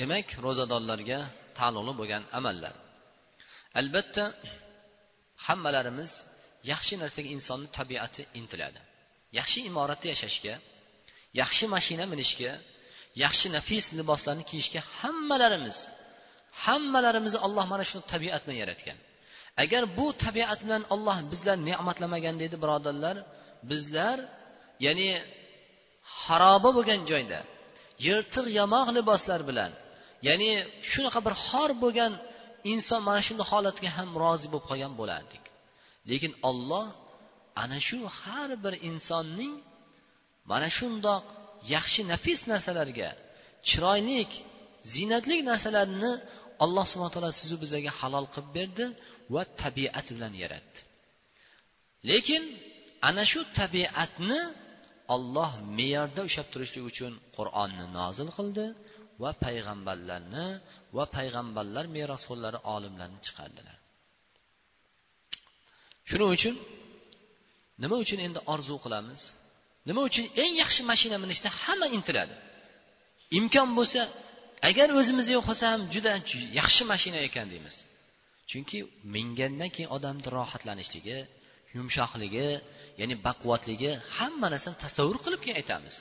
Demak 0.00 0.26
ro'zadorlarga 0.44 1.18
taalluqli 1.58 1.92
bo'lgan 2.00 2.22
amallar. 2.38 2.74
Albatta 3.80 4.24
hammalarimiz 5.46 6.12
yaxshi 6.72 6.94
narsaga 7.02 7.28
insonni 7.36 7.68
tabiati 7.78 8.22
intiladi. 8.40 8.80
Yaxshi 9.38 9.58
imoratda 9.70 10.06
yashashga 10.14 10.54
yaxshi 11.40 11.64
mashina 11.74 12.04
minishga 12.12 12.52
yaxshi 13.24 13.46
nafis 13.56 13.86
liboslarni 13.98 14.44
kiyishga 14.50 14.80
hammalarimiz 15.00 15.76
hammalarimizni 16.64 17.40
alloh 17.46 17.64
mana 17.72 17.84
shu 17.90 17.98
tabiat 18.12 18.42
bilan 18.46 18.58
yaratgan. 18.62 18.98
Agar 19.62 19.82
bu 19.98 20.06
tabiat 20.24 20.60
bilan 20.66 20.82
olloh 20.94 21.16
bizlarni 21.32 21.64
ne'matlamagan 21.70 22.34
deydi 22.42 22.56
birodarlar 22.62 23.16
bizlar 23.70 24.18
ya'ni 24.86 25.10
xaroba 26.22 26.70
bo'lgan 26.76 27.00
joyda 27.10 27.40
yirtiq 28.06 28.46
yamoq 28.60 28.88
liboslar 28.96 29.40
bilan 29.50 29.72
ya'ni 30.26 30.50
shunaqa 30.90 31.20
bir 31.26 31.34
xor 31.46 31.70
bo'lgan 31.82 32.12
inson 32.72 33.00
mana 33.08 33.20
shunday 33.26 33.46
holatga 33.52 33.88
ham 33.96 34.10
rozi 34.22 34.46
bo'lib 34.52 34.66
qolgan 34.70 34.92
bo'lardik. 35.00 35.44
Lekin 36.10 36.32
olloh 36.50 36.86
ana 37.62 37.78
shu 37.88 37.98
har 38.20 38.50
bir 38.64 38.74
insonning 38.90 39.54
mana 40.50 40.68
shundoq 40.78 41.22
yaxshi 41.74 42.00
nafis 42.12 42.40
narsalarga 42.50 43.10
chiroylik 43.68 44.30
ziynatli 44.92 45.36
narsalarni 45.50 46.12
alloh 46.64 46.84
subhana 46.90 47.12
taolo 47.14 47.30
sizu 47.40 47.56
bizlarga 47.62 47.92
halol 48.00 48.26
qilib 48.34 48.50
berdi 48.58 48.86
va 49.34 49.42
tabiat 49.62 50.06
bilan 50.16 50.34
yaratdi. 50.42 50.78
Lekin 52.10 52.42
ana 53.08 53.24
shu 53.32 53.40
tabiatni 53.60 54.40
olloh 55.14 55.50
me'yorda 55.78 56.20
ushlab 56.28 56.48
turishlik 56.52 56.84
uchun 56.90 57.12
qur'onni 57.36 57.86
nozil 57.98 58.28
qildi. 58.38 58.66
Va 59.22 59.30
payg'ambarlarni 59.44 60.46
va 60.96 61.04
payg'ambarlar 61.16 61.84
merosxo'rlari 61.96 62.58
olimlarni 62.74 63.18
chiqardilar. 63.26 63.76
Shuning 66.10 66.30
uchun 66.36 66.54
nima 67.82 67.96
uchun 68.04 68.18
endi 68.26 68.40
orzu 68.54 68.76
qilamiz? 68.84 69.20
Nima 69.88 70.00
uchun 70.08 70.24
eng 70.42 70.52
yaxshi 70.62 70.82
mashina 70.90 71.16
minishda 71.24 71.48
hamma 71.62 71.86
intiladi? 71.96 72.34
Imkon 73.38 73.70
bo'lsa 73.78 74.00
agar 74.68 74.88
o'zimiz 75.00 75.26
yo'q 75.34 75.44
bo'lsa 75.50 75.64
ham 75.72 75.80
juda 75.94 76.12
yaxshi 76.60 76.82
mashina 76.92 77.18
ekan 77.28 77.46
deymiz. 77.52 77.76
Chunki 78.50 78.78
mingandan 79.14 79.70
keyin 79.74 79.90
odamni 79.96 80.28
rohatlanishligi 80.36 81.18
yumshoqligi 81.76 82.48
ya'ni 83.00 83.14
baquvvatligi 83.26 83.90
hamma 84.16 84.46
narsani 84.54 84.76
tasavvur 84.84 85.18
qilib 85.24 85.40
keyin 85.44 85.58
aytamiz. 85.62 85.94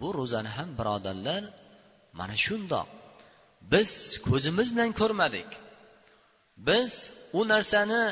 Bu 0.00 0.08
ro'zani 0.18 0.50
ham 0.56 0.68
birodarlar 0.78 1.42
mana 2.18 2.36
shundoq. 2.46 2.88
Biz 3.72 3.90
ko'zimiz 4.28 4.68
bilan 4.74 4.90
ko'rmadik. 5.00 5.48
Biz 6.68 6.92
u 7.38 7.40
narsani 7.52 8.02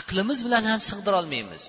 aqlimiz 0.00 0.40
bilan 0.46 0.64
ham 0.70 0.80
sig'dirolmaymiz 0.88 1.64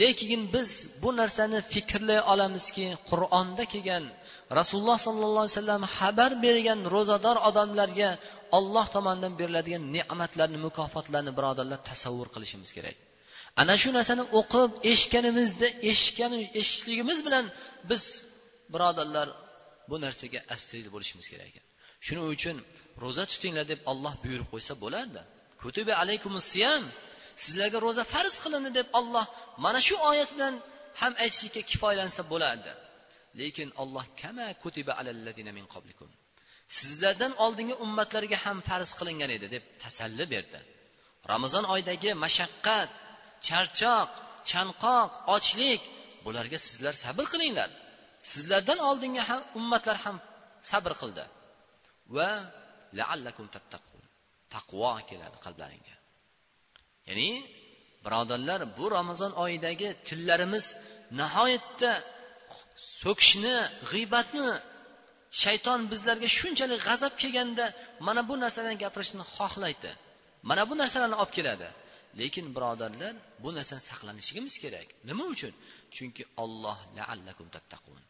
lekin 0.00 0.52
biz 0.54 0.86
bu 1.02 1.16
narsani 1.16 1.58
fikrlay 1.74 2.20
olamizki 2.32 2.86
qur'onda 3.10 3.64
kelgan 3.72 4.04
rasululloh 4.58 4.98
sollallohu 5.06 5.44
alayhi 5.44 5.56
vasallam 5.58 5.82
xabar 5.96 6.30
bergan 6.44 6.80
ro'zador 6.94 7.36
odamlarga 7.48 8.10
olloh 8.58 8.86
tomonidan 8.94 9.32
beriladigan 9.40 9.82
ne'matlarni 9.96 10.58
mukofotlarni 10.66 11.32
birodarlar 11.38 11.80
tasavvur 11.90 12.28
qilishimiz 12.34 12.70
kerak. 12.76 12.96
Ana 13.60 13.74
shu 13.82 13.90
narsani 13.98 14.24
o'qib 14.40 14.70
eshitganimizda 14.92 15.68
eshitgan 15.90 16.32
eshitishligimiz 16.60 17.18
bilan 17.26 17.44
biz 17.90 18.02
birodarlar 18.74 19.28
bu 19.90 19.96
narsaga 20.04 20.40
astoydil 20.54 20.90
bo'lishimiz 20.94 21.26
kerak 21.32 21.48
ekan. 21.52 21.64
Shuning 22.06 22.26
uchun 22.36 22.56
ro'za 23.02 23.24
tutinglar 23.32 23.66
deb 23.72 23.80
olloh 23.90 24.14
buyurib 24.24 24.48
qo'ysa 24.52 24.72
bo'lardi. 24.84 25.20
Kutubi 25.62 25.92
alaykum 26.02 26.34
siyam 26.52 26.84
sizlarga 27.44 27.78
ro'za 27.86 28.04
farz 28.14 28.34
qilindi 28.44 28.70
deb 28.78 28.88
olloh 28.98 29.26
mana 29.64 29.80
shu 29.88 29.94
oyat 30.10 30.30
bilan 30.36 30.54
ham 31.00 31.12
aytishlikka 31.22 31.62
kifoyalansa 31.70 32.22
bo'lardi. 32.32 32.72
Lekin 33.40 33.68
olloh 33.82 34.06
kama 34.22 34.46
kutiba 34.62 34.92
alalladina 35.00 35.52
min 35.58 35.66
qablikum. 35.74 36.10
Sizlardan 36.78 37.32
oldingi 37.44 37.74
ummatlarga 37.84 38.36
ham 38.44 38.58
farz 38.68 38.90
qilingan 38.98 39.30
edi 39.36 39.46
deb 39.54 39.64
tasalli 39.82 40.24
berdi. 40.34 40.60
Ramazon 41.32 41.64
oyidagi 41.74 42.10
mashaqqat 42.24 42.90
charchoq 43.46 44.10
chanqoq 44.50 45.10
ochlik 45.36 45.82
bularga 46.24 46.58
sizlar 46.66 46.94
sabr 47.04 47.24
qilinglar. 47.32 47.70
Sizlardan 48.32 48.78
oldingi 48.88 49.22
ham 49.28 49.42
ummatlar 49.58 49.96
ham 50.04 50.16
sabr 50.70 50.92
qildi. 51.00 51.24
Va 52.16 52.30
laallakum 52.98 53.46
tattaqun. 53.54 54.02
Taqvo 54.54 54.90
keladi 55.10 55.36
qalblaringga. 55.44 55.96
Ya'ni 57.08 57.30
birodarlar 58.04 58.60
bu 58.78 58.84
ramazon 58.96 59.32
oyidagi 59.44 59.88
tillarimiz 60.08 60.66
nihoyatda 61.20 61.92
so'kishni 63.02 63.56
g'iybatni 63.90 64.48
shayton 65.42 65.80
bizlarga 65.92 66.28
shunchalik 66.38 66.80
g'azab 66.88 67.14
kelganda 67.22 67.66
mana 68.06 68.22
bu 68.28 68.34
narsalarni 68.42 68.78
gapirishni 68.84 69.24
xohlaydi. 69.36 69.90
Mana 70.48 70.62
bu 70.70 70.74
narsalarni 70.82 71.16
olib 71.22 71.32
keladi. 71.38 71.68
Lekin 72.20 72.46
birodarlar 72.56 73.14
bu 73.42 73.48
narsani 73.56 73.82
saqlanishimiz 73.90 74.54
kerak. 74.64 74.88
Nima 75.08 75.24
uchun? 75.34 75.52
Chunki 75.94 76.22
olloh 76.42 76.78
laallakum 76.96 77.48
tattaqun. 77.56 78.00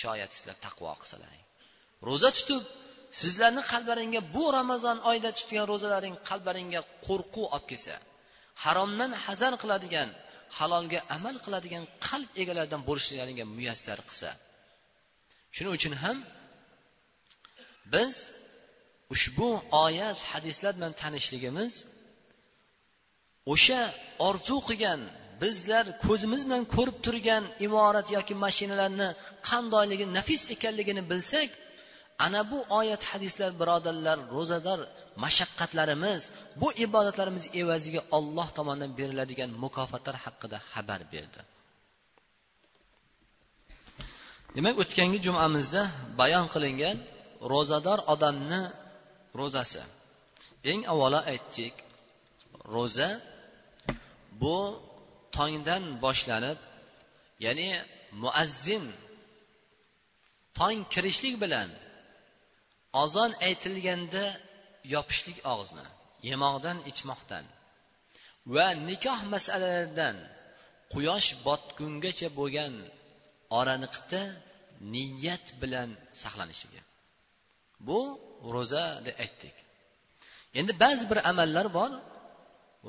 Shoyat 0.00 0.30
sizlar 0.36 0.56
taqvo 0.66 0.92
qilsalaring. 1.02 1.42
Ro'za 2.08 2.30
tutib 2.38 2.62
sizlarni 3.20 3.62
qalblaringga 3.72 4.20
bu 4.34 4.44
ramazon 4.58 4.98
oyida 5.10 5.30
tutgan 5.38 5.64
ro'zalaring 5.72 6.16
qalblaringga 6.28 6.80
qo'rquv 7.06 7.46
olib 7.54 7.66
kelsa 7.70 7.94
haromdan 8.64 9.12
hazar 9.26 9.52
qiladigan 9.62 10.08
halolga 10.58 11.00
amal 11.16 11.36
qiladigan 11.44 11.84
qalb 12.06 12.30
egalaridan 12.42 12.82
bo'lishliklaringga 12.88 13.44
muyassar 13.56 13.98
qilsa. 14.08 14.30
Shuning 15.54 15.72
uchun 15.78 15.94
ham 16.02 16.16
biz 17.94 18.14
ushbu 19.14 19.48
oyat 19.84 20.18
hadislar 20.32 20.72
bilan 20.78 20.92
tanishligimiz 21.02 21.72
o'sha 23.52 23.80
orzu 24.28 24.56
qilgan 24.68 25.00
bizlar 25.42 25.84
ko'zimiz 26.06 26.42
bilan 26.46 26.64
ko'rib 26.74 26.96
turgan 27.06 27.44
imorat 27.66 28.08
yoki 28.16 28.34
mashinalarni 28.44 29.08
qandoyligi 29.48 30.06
nafis 30.16 30.42
ekanligini 30.54 31.02
bilsak 31.10 31.50
ana 32.26 32.40
bu 32.50 32.58
oyat 32.78 33.02
hadislar 33.10 33.50
birodarlar 33.60 34.18
ro'zador 34.36 34.80
mashaqqatlarimiz 35.24 36.22
bu 36.60 36.68
ibodatlarimiz 36.86 37.44
evaziga 37.60 38.02
olloh 38.16 38.48
tomonidan 38.58 38.92
beriladigan 38.98 39.50
mukofotlar 39.64 40.16
haqida 40.24 40.58
xabar 40.72 41.00
berdi. 41.12 41.40
Demak 44.56 44.76
o'tgangi 44.82 45.18
jumamizda 45.26 45.82
bayon 46.20 46.46
qilingan 46.54 46.96
ro'zador 47.52 47.98
odamni 48.14 48.62
ro'zasi. 49.40 49.82
Eng 50.70 50.80
avvalo 50.92 51.20
aytdik 51.32 51.74
ro'za 52.74 53.08
bu 54.42 54.56
tongdan 55.36 55.84
boshlanib 56.04 56.58
ya'ni 57.44 57.68
muazzin 58.22 58.84
tong 60.58 60.80
kirishlik 60.92 61.34
bilan 61.42 61.68
ozon 63.02 63.30
aytilganda 63.46 64.24
yopishlik 64.94 65.38
og'izni 65.52 65.86
yemoqdan 66.30 66.78
ichmoqdan 66.90 67.44
va 68.54 68.66
nikoh 68.88 69.20
masalalaridan 69.32 70.16
quyosh 70.92 71.28
botgungacha 71.46 72.28
bo'lgan 72.38 72.74
oraniqda 73.58 74.22
niyat 74.94 75.46
bilan 75.60 75.90
saqlanishligi 76.22 76.82
bu 77.86 78.00
ro'za 78.54 78.84
deb 79.06 79.16
aytdik. 79.24 79.56
Endi 80.58 80.72
ba'zi 80.80 81.04
bir 81.10 81.18
amallar 81.30 81.66
bor. 81.78 81.90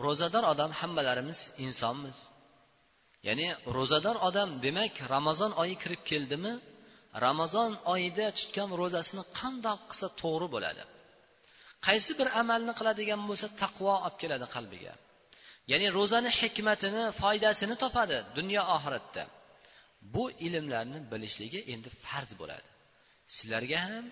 Ro'zador 0.06 0.44
odam 0.54 0.72
hammalarimiz 0.80 1.40
insonmiz. 1.66 2.18
Ya'ni 3.28 3.48
ro'zador 3.78 4.18
odam 4.28 4.50
demak 4.66 4.94
ramazon 5.14 5.52
oyi 5.62 5.76
kirib 5.84 6.02
keldimi? 6.12 6.54
Ramazon 7.26 7.72
oyida 7.94 8.28
tutgan 8.38 8.70
ro'zasini 8.82 9.24
qandoq 9.40 9.80
qilsa 9.90 10.08
to'g'ri 10.22 10.48
bo'ladi? 10.56 10.84
Qaysi 11.88 12.12
bir 12.20 12.28
amalni 12.42 12.74
qiladigan 12.80 13.22
bo'lsa 13.30 13.48
taqvo 13.62 13.94
olib 14.06 14.16
keladi 14.22 14.48
qalbiga. 14.56 14.94
Ya'ni 15.72 15.88
ro'zani 15.98 16.30
hikmatini 16.40 17.04
foydasini 17.22 17.76
topadi 17.84 18.18
dunyo 18.38 18.62
oxiratda. 18.76 19.24
Bu 20.14 20.24
ilmlarni 20.48 21.00
bilishligi 21.12 21.60
endi 21.74 21.90
farz 22.06 22.32
bo'ladi. 22.42 22.70
Sizlarga 23.36 23.80
ham 23.88 24.06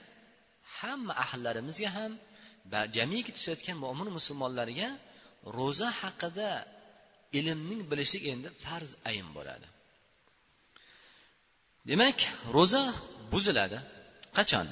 hamma 0.78 1.14
ahllarimizga 1.24 1.90
ham 1.98 2.12
jamiki 2.98 3.32
tushayotgan 3.38 3.78
mo'min 3.86 4.10
musulmonlarga 4.18 4.90
ro'za 5.58 5.90
haqida 6.02 6.50
ilmning 7.34 7.82
bilishlik 7.92 8.24
endi 8.32 8.50
farz 8.64 8.92
ayn 9.10 9.28
bo'ladi. 9.38 9.68
Demak 11.90 12.18
ro'za 12.56 12.84
buziladi. 13.32 13.80
Qachon? 14.38 14.68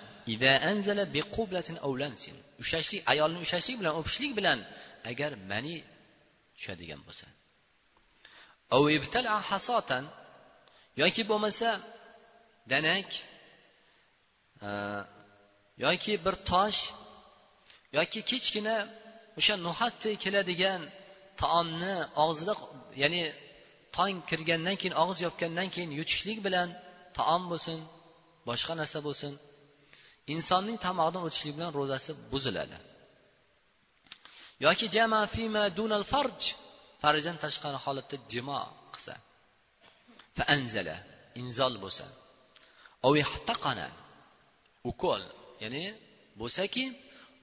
Ushlashlik 2.61 3.01
ayolni 3.11 3.39
ushlashlik 3.45 3.75
bilan 3.81 3.93
o'pishlik 3.99 4.31
bilan 4.39 4.59
agar 5.11 5.31
mani 5.51 5.77
tushadigan 6.57 7.01
bo'lsa. 7.07 7.25
Yoki 11.01 11.23
bo'lmasa 11.29 11.69
danak 12.69 13.09
e, 14.61 14.69
yoki 15.77 16.25
bir 16.25 16.35
tosh 16.51 16.79
yoki 17.97 18.21
kichkina 18.29 18.77
o'sha 19.39 19.55
no'xatdek 19.67 20.15
keladigan 20.23 20.81
taomni 21.41 21.95
og'zida 22.25 22.53
ya'ni 23.03 23.23
tong 23.97 24.17
kirgandan 24.29 24.75
keyin 24.81 24.95
og'iz 25.03 25.19
yopgandan 25.27 25.67
keyin 25.75 25.91
yutishlik 25.99 26.39
bilan 26.45 26.69
taom 27.17 27.43
bo'lsin 27.51 27.79
boshqa 28.47 28.73
narsa 28.81 28.99
bo'lsin. 29.07 29.33
Insonning 30.35 30.77
tomog'idan 30.85 31.21
o'tishlik 31.27 31.53
bilan 31.57 31.71
ro'zasi 31.79 32.11
buziladi. 32.31 32.77
Yoki 34.65 34.85
jama 34.95 35.21
fima 35.35 35.63
dunal 35.79 36.05
farj 36.13 36.39
farjdan 37.01 37.37
tashqari 37.43 37.77
holatda 37.85 38.15
jimo 38.31 38.59
qilsa 38.93 39.13
fa 40.37 40.43
anzala 40.55 40.97
inzol 41.41 41.73
bo'lsa 41.83 42.05
ukol 44.91 45.21
ya'ni 45.63 45.85
bo'lsaki 46.39 46.83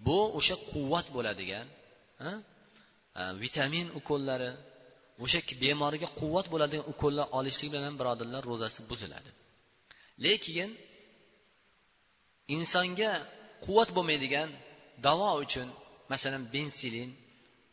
bu 0.07 0.19
o'sha 0.39 0.57
quvvat 0.71 1.07
bo'ladigan 1.17 1.67
Э, 3.19 3.23
vitamin 3.45 3.87
ukollari 4.01 4.51
o'sha 5.25 5.41
bemorga 5.63 6.09
quvvat 6.21 6.47
bo'ladigan 6.53 6.87
ukollar 6.93 7.27
olishlik 7.39 7.69
bilan 7.73 7.85
ham 7.89 7.97
birodarlar 8.01 8.43
ro'zasi 8.51 8.81
buziladi. 8.91 9.31
Lekin 10.25 10.71
insonga 12.57 13.13
quvvat 13.65 13.91
bo'lmaydigan 13.97 14.49
davo 15.07 15.31
uchun 15.45 15.69
masalan 16.13 16.43
bensilin 16.55 17.11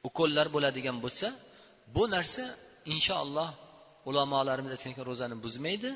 ukollar 0.08 0.48
bo'ladigan 0.56 0.98
bo'lsa 1.04 1.28
bu 1.96 2.04
narsa 2.16 2.44
inshaalloh 2.94 3.50
ulamolarimiz 4.10 4.72
aytgan 4.76 4.92
ekan 4.94 5.06
ro'zani 5.12 5.36
buzmaydi 5.46 5.92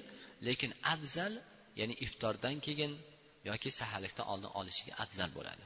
lekin 0.47 0.71
afzal 0.93 1.33
ya'ni 1.79 1.95
iftordan 2.05 2.55
keyin 2.65 2.91
yoki 3.49 3.69
saharlikdan 3.79 4.25
oldin 4.33 4.51
olishiga 4.59 4.93
afzal 5.03 5.29
bo'ladi. 5.37 5.63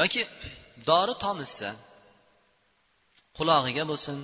Yoki 0.00 0.22
dori 0.88 1.14
tomizsa 1.24 1.70
qulog'iga 3.36 3.84
bo'lsin 3.90 4.18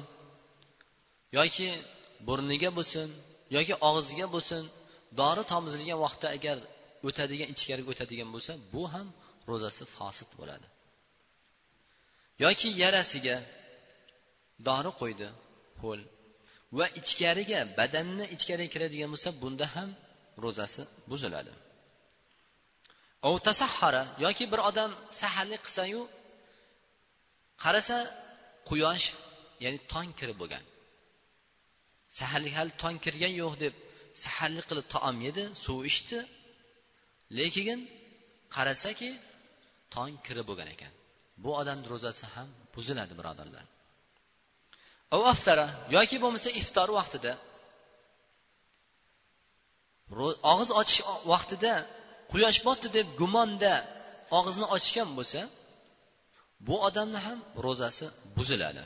yoki 1.39 1.69
burniga 2.27 2.71
bo'lsin 2.79 3.09
yoki 3.57 3.75
og'ziga 3.89 4.27
bo'lsin 4.35 4.63
dori 5.21 5.43
tomizilgan 5.53 5.99
vaqtda 6.05 6.29
agar 6.37 6.57
o'tadigan 7.09 7.49
ichkariga 7.55 7.89
o'tadigan 7.95 8.29
bo'lsa 8.35 8.53
bu 8.73 8.83
ham 8.93 9.07
ro'zasi 9.51 9.85
fosit 9.97 10.31
bo'ladi. 10.39 10.67
Yoki 12.45 12.69
yarasiga 12.83 13.37
dori 14.69 14.91
qo'ydi 15.01 15.29
ho'l 15.83 16.01
va 16.79 16.87
ichkariga 17.01 17.61
badanni 17.79 18.25
ichkariga 18.37 18.71
kiradigan 18.75 19.09
bo'lsa 19.15 19.31
bunda 19.43 19.67
ham 19.75 19.91
ro'zasi 20.45 20.83
buziladi. 21.11 21.53
Tasahhara 23.49 24.03
yoki 24.25 24.45
bir 24.53 24.61
odam 24.71 24.91
saharlik 25.21 25.61
qilsayu 25.67 26.01
qarasa 27.63 27.97
quyosh 28.69 29.07
ya'ni 29.65 29.79
tong 29.93 30.11
kirib 30.19 30.37
bo'lgan. 30.43 30.65
Saharlik 32.19 32.55
hali 32.59 32.73
tong 32.83 32.97
kirgan 33.05 33.35
yo'q 33.43 33.55
deb 33.65 33.75
saharlik 34.25 34.67
qilib 34.71 34.87
taom 34.95 35.17
yedi 35.27 35.45
suv 35.65 35.79
ichdi. 35.91 36.19
Lekin 37.39 37.81
qarasaki 38.55 39.11
tong 39.95 40.15
kirib 40.27 40.47
bo'lgan 40.51 40.69
ekan. 40.75 40.93
Bu 41.43 41.51
odamni 41.61 41.87
ro'zasi 41.93 42.25
ham 42.35 42.49
buziladi 42.75 43.15
birodarlar. 43.21 43.65
Aftara 45.33 45.67
yoki 45.97 46.17
bo'lmasa 46.23 46.49
iftor 46.61 46.89
vaqtida 46.99 47.33
og'iz 50.53 50.71
ochish 50.81 51.01
vaqtida 51.33 51.73
quyosh 52.33 52.59
botdi 52.67 52.89
deb 52.97 53.07
gumonda 53.21 53.75
og'izni 54.39 54.67
ochgan 54.77 55.09
bo'lsa 55.19 55.41
bu 56.67 56.75
odamni 56.89 57.21
ham 57.27 57.39
ro'zasi 57.67 58.07
buziladi. 58.37 58.85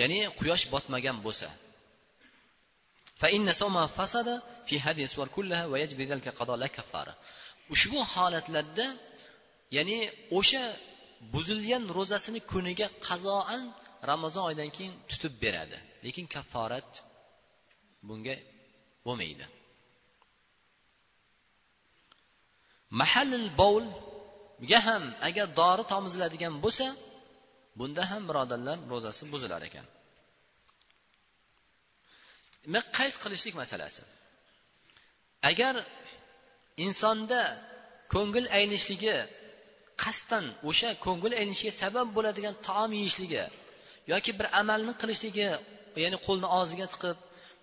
Ya'ni 0.00 0.18
quyosh 0.38 0.64
botmagan 0.74 1.16
bo'lsa. 1.26 1.48
Ushbu 7.74 7.98
holatlarda 8.12 8.86
ya'ni 9.76 9.98
o'sha 10.38 10.64
buzilgan 11.34 11.84
ro'zasini 11.96 12.40
kuniga 12.52 12.86
qazoan 13.06 13.62
ramazon 14.10 14.44
oyidan 14.48 14.70
keyin 14.76 14.94
tutib 15.10 15.34
beradi. 15.42 15.78
Lekin 16.04 16.26
kafforat 16.34 16.90
bunga 18.08 18.36
bo'lmaydi. 19.06 19.46
Mahallil 23.00 23.48
ga 24.70 24.80
ham 24.86 25.04
agar 25.28 25.46
dori 25.60 25.84
tomiziladigan 25.92 26.54
bo'lsa 26.64 26.86
bunda 27.78 28.02
ham 28.10 28.22
birodarlar 28.28 28.78
ro'zasi 28.92 29.22
buzilar 29.32 29.62
ekan. 29.68 29.86
Qayd 32.98 33.14
qilishlik 33.22 33.54
masalasi. 33.62 34.02
Agar 35.50 35.74
insonda 36.86 37.40
ko'ngil 38.14 38.46
aynishligi 38.58 39.16
qasddan 40.02 40.44
o'sha 40.70 40.90
ko'ngil 41.06 41.34
aynishiga 41.40 41.72
sabab 41.82 42.06
bo'ladigan 42.16 42.54
taom 42.68 42.90
yeyishligi 42.98 43.44
yoki 44.12 44.30
bir 44.38 44.46
amalni 44.60 44.92
qilishligi 45.02 45.48
ya'ni 46.04 46.18
qo'lni 46.26 46.48
og'ziga 46.58 46.86
tiqib 46.94 47.16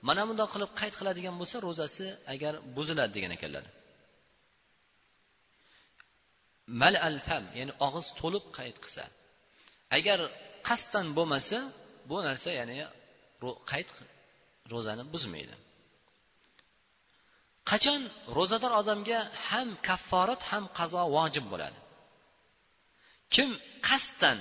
mana 0.07 0.21
bundoq 0.29 0.49
qilib 0.53 0.71
qayd 0.79 0.93
qiladigan 0.99 1.35
bo'lsa 1.41 1.57
ro'zasi 1.67 2.05
agar 2.33 2.53
buziladi 2.75 3.11
degan 3.17 3.31
ekanlar. 3.37 3.63
Mal 6.81 6.95
al 7.07 7.17
fam 7.27 7.43
ya'ni 7.59 7.73
og'iz 7.87 8.07
to'lib 8.19 8.45
qayd 8.57 8.75
qilsa 8.83 9.03
agar 9.97 10.19
qasddan 10.67 11.07
bo'lmasa 11.17 11.57
bu 12.09 12.15
narsa 12.27 12.49
ya'ni 12.59 12.75
qayd 13.71 13.87
ro'zani 14.73 15.03
buzmaydi. 15.13 15.55
Qachon 17.71 18.01
ro'zador 18.37 18.73
odamga 18.81 19.19
ham 19.49 19.69
kafforat 19.87 20.41
ham 20.51 20.63
qazo 20.77 21.01
vojib 21.15 21.45
bo'ladi? 21.53 21.79
Kim 23.33 23.49
qasddan 23.87 24.37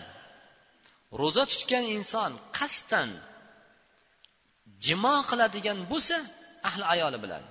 ro'za 1.20 1.44
tutgan 1.52 1.84
inson 1.96 2.32
qasddan 2.58 3.10
jimo 4.84 5.14
qiladigan 5.30 5.78
bo'lsa 5.92 6.16
ahli 6.68 6.84
ayoli 6.94 7.18
bilan. 7.24 7.44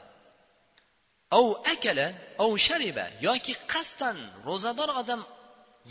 Ov 1.39 1.47
akala 1.73 2.07
ov 2.45 2.51
shariba 2.67 3.05
yoki 3.27 3.53
qasddan 3.71 4.17
ro'zador 4.47 4.89
odam 5.01 5.21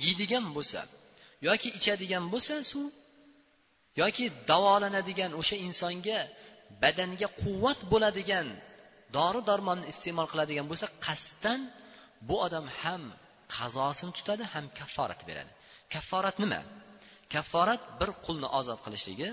yeydigan 0.04 0.46
bo'lsa 0.56 0.80
yoki 1.48 1.68
ichadigan 1.78 2.24
bo'lsa 2.32 2.54
suv 2.70 2.86
yoki 4.00 4.24
davolanadigan 4.50 5.32
o'sha 5.40 5.56
insonga 5.68 6.20
badanga 6.82 7.28
quvvat 7.42 7.80
bo'ladigan 7.92 8.46
dori 9.16 9.40
darmonni 9.48 9.86
iste'mol 9.92 10.28
qiladigan 10.32 10.66
bo'lsa 10.70 10.86
qasddan 11.06 11.60
bu 12.28 12.34
odam 12.46 12.66
ham 12.80 13.02
qazosini 13.56 14.12
tutadi 14.18 14.44
ham 14.52 14.64
kafforat 14.78 15.20
beradi. 15.28 15.52
Kafforat 15.94 16.36
nima? 16.42 16.60
Kafforat 17.34 17.82
bir 18.00 18.10
qulni 18.24 18.48
ozod 18.58 18.80
qilishligi 18.84 19.28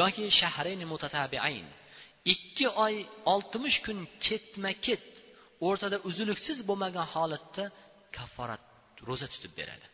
yoki 0.00 0.24
shahrayni 0.40 0.86
mutatabiayn. 0.92 1.66
Ikki 2.34 2.66
oy 2.84 2.94
oltmish 3.34 3.78
kun 3.86 3.98
ketma 4.26 4.72
ket 4.86 5.11
o'rtada 5.66 5.96
uzluksiz 6.08 6.58
bo'lmagan 6.68 7.06
holatda 7.14 7.64
kafforat 8.16 8.62
ro'za 9.08 9.26
tutib 9.34 9.52
beradi. 9.58 9.86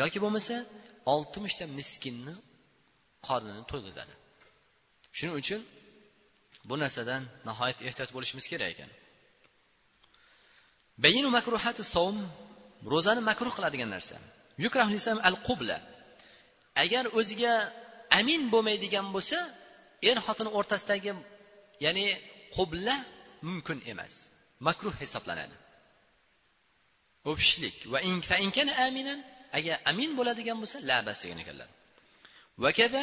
Yoki 0.00 0.18
bo'lmasa 0.24 0.56
oltmishta 1.14 1.64
miskinni 1.78 2.34
qornini 3.28 3.62
to'yg'izadi. 3.70 4.14
Shuning 5.16 5.36
uchun 5.42 5.60
bu 6.68 6.74
narsadan 6.82 7.22
nihoyat 7.48 7.78
ehtiyot 7.88 8.10
bo'lishimiz 8.16 8.46
kerak 8.52 8.68
ekan. 8.74 8.90
Bayinu 11.04 11.28
makruhati 11.38 11.82
savm 11.94 12.18
ro'zani 12.92 13.22
makruh 13.30 13.52
qiladigan 13.58 13.90
narsa. 13.96 14.16
Al 15.28 15.36
qubla 15.48 15.78
agar 16.84 17.04
o'ziga 17.18 17.54
amin 18.18 18.42
bo'lmaydigan 18.52 19.06
bo'lsa 19.14 19.38
er 20.10 20.16
xotin 20.26 20.48
o'rtasidagi 20.58 21.12
ya'ni 21.84 22.06
qubla 22.56 22.94
mumkin 23.48 23.78
emas. 23.92 24.12
Makruh 24.60 24.94
hisoblanadi. 25.02 25.56
O'pishlik 27.30 27.76
va 27.92 27.98
aminan 28.86 29.20
agar 29.58 29.76
amin 29.90 30.10
bo'ladigan 30.18 30.56
bo'lsa 30.62 30.78
labas 30.90 31.18
degan 31.22 31.38
ekanlar. 31.44 31.68
Vakada 32.64 33.02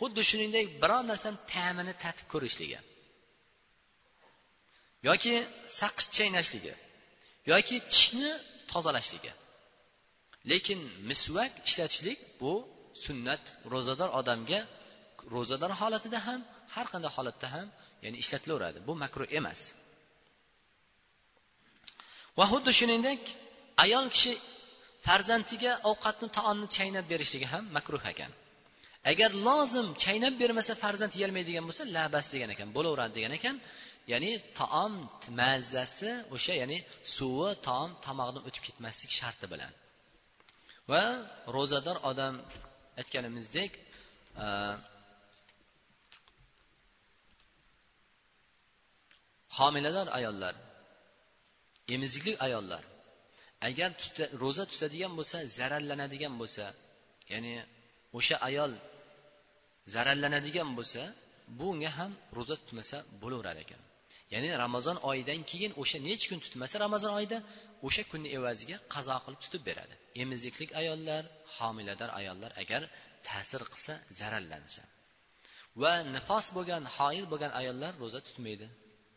xuddi 0.00 0.22
shuningdek 0.30 0.66
biror 0.82 1.02
narsani 1.10 1.38
ta'mini 1.52 1.94
tatib 2.02 2.26
ko'rishligi. 2.32 2.78
Yoki 5.08 5.34
saqich 5.80 6.08
chaynashligi 6.16 6.74
yoki 7.52 7.76
tishni 7.92 8.30
tozalashligi. 8.72 9.32
Lekin 10.50 10.80
misvak 11.10 11.52
ishlatishlik 11.68 12.18
bu 12.40 12.52
sunnat 13.04 13.44
ro'zador 13.72 14.10
odamga 14.20 14.60
ro'zador 15.34 15.72
holatida 15.80 16.18
ham 16.26 16.40
har 16.74 16.86
qanday 16.92 17.10
holatda 17.16 17.46
ham 17.54 17.66
ya'ni 18.04 18.16
ishlatilaveradi. 18.22 18.78
Bu 18.88 18.92
makruh 19.04 19.28
emas. 19.38 19.60
Va 22.38 22.44
xuddi 22.52 22.70
shuningdek 22.78 23.20
ayol 23.84 24.06
kishi 24.14 24.32
farzandiga 25.06 25.72
ovqatni 25.90 26.28
taomni 26.38 26.68
chaynab 26.76 27.06
berishligi 27.12 27.46
ham 27.52 27.64
makruh 27.76 28.04
ekan. 28.12 28.32
Agar 29.12 29.30
lozim 29.46 29.86
chaynab 30.04 30.34
bermasa 30.42 30.72
farzand 30.84 31.12
yeyolmaydigan 31.18 31.64
bo'lsa 31.68 31.82
labas 31.96 32.26
degan 32.34 32.50
ekan 32.54 32.68
bo'laveradi 32.76 33.12
degan 33.18 33.32
ekan. 33.38 33.56
Ya'ni 34.12 34.32
taom 34.60 34.92
mazzasi 35.40 36.10
o'sha 36.34 36.54
ya'ni 36.62 36.78
suvi 37.16 37.50
taom 37.66 37.90
tomog'idan 38.06 38.42
o'tib 38.48 38.62
ketmaslik 38.66 39.12
sharti 39.20 39.46
bilan. 39.52 39.72
Va 40.90 41.02
ro'zador 41.56 41.96
odam 42.10 42.34
aytganimizdek 43.00 43.70
e, 44.44 44.46
homilador 49.58 50.06
ayollar 50.18 50.54
emizikli 51.88 52.32
ayollar. 52.46 52.84
Agar 53.68 53.90
ro'za 54.42 54.64
tutadigan 54.72 55.12
bo'lsa 55.18 55.38
zararlanadigan 55.58 56.34
bo'lsa 56.40 56.64
ya'ni 57.32 57.54
o'sha 58.18 58.36
ayol 58.48 58.72
zararlanadigan 59.94 60.70
bo'lsa 60.78 61.02
bunga 61.60 61.90
ham 61.98 62.12
ro'za 62.36 62.56
tutmasa 62.62 62.96
bo'laverar 63.22 63.56
ekan. 63.64 63.82
Ya'ni 64.34 64.50
ramazon 64.64 64.96
oyidan 65.10 65.40
keyin 65.50 65.72
o'sha 65.82 65.98
necha 66.08 66.26
kun 66.30 66.40
tutmasa 66.44 66.74
ramazon 66.86 67.12
oyida 67.18 67.38
o'sha 67.86 68.02
kunni 68.10 68.28
evaziga 68.38 68.76
qazo 68.94 69.16
qilib 69.24 69.40
tutib 69.44 69.62
beradi. 69.68 69.94
Emiziklik 70.22 70.70
ayollar 70.80 71.22
homilador 71.56 72.10
ayollar 72.20 72.50
agar 72.62 72.82
ta'sir 73.28 73.62
qilsa 73.72 73.92
zararlansa. 74.18 74.82
Va 75.82 75.92
nifos 76.14 76.46
bo'lgan 76.56 76.84
hoil 76.96 77.24
bo'lgan 77.32 77.52
ayollar 77.60 77.92
ro'za 78.02 78.20
tutmaydi 78.28 78.66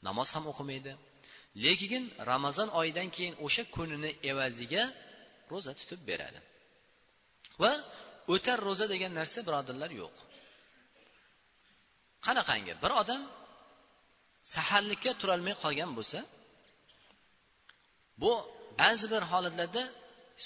namoz 0.07 0.29
ham 0.35 0.45
o'qimaydi 0.51 0.91
lekin 1.65 2.03
ramazon 2.29 2.69
oyidan 2.79 3.09
keyin 3.15 3.35
o'sha 3.45 3.63
kunini 3.75 4.11
evaziga 4.31 4.83
ro'za 5.51 5.71
tutib 5.79 6.01
beradi. 6.09 6.39
Va 7.61 7.71
o'tar 8.33 8.57
ro'za 8.67 8.85
degan 8.93 9.11
narsa 9.19 9.39
birodarlar 9.47 9.91
yo'q. 10.01 10.15
Qanaqangi? 12.25 12.73
Bir 12.83 12.91
odam 13.01 13.21
saharlikka 14.53 15.11
turolmay 15.21 15.55
qolgan 15.63 15.91
bo'lsa 15.97 16.19
bu 18.21 18.31
ba'zi 18.81 19.05
bir 19.13 19.23
holatlarda 19.31 19.83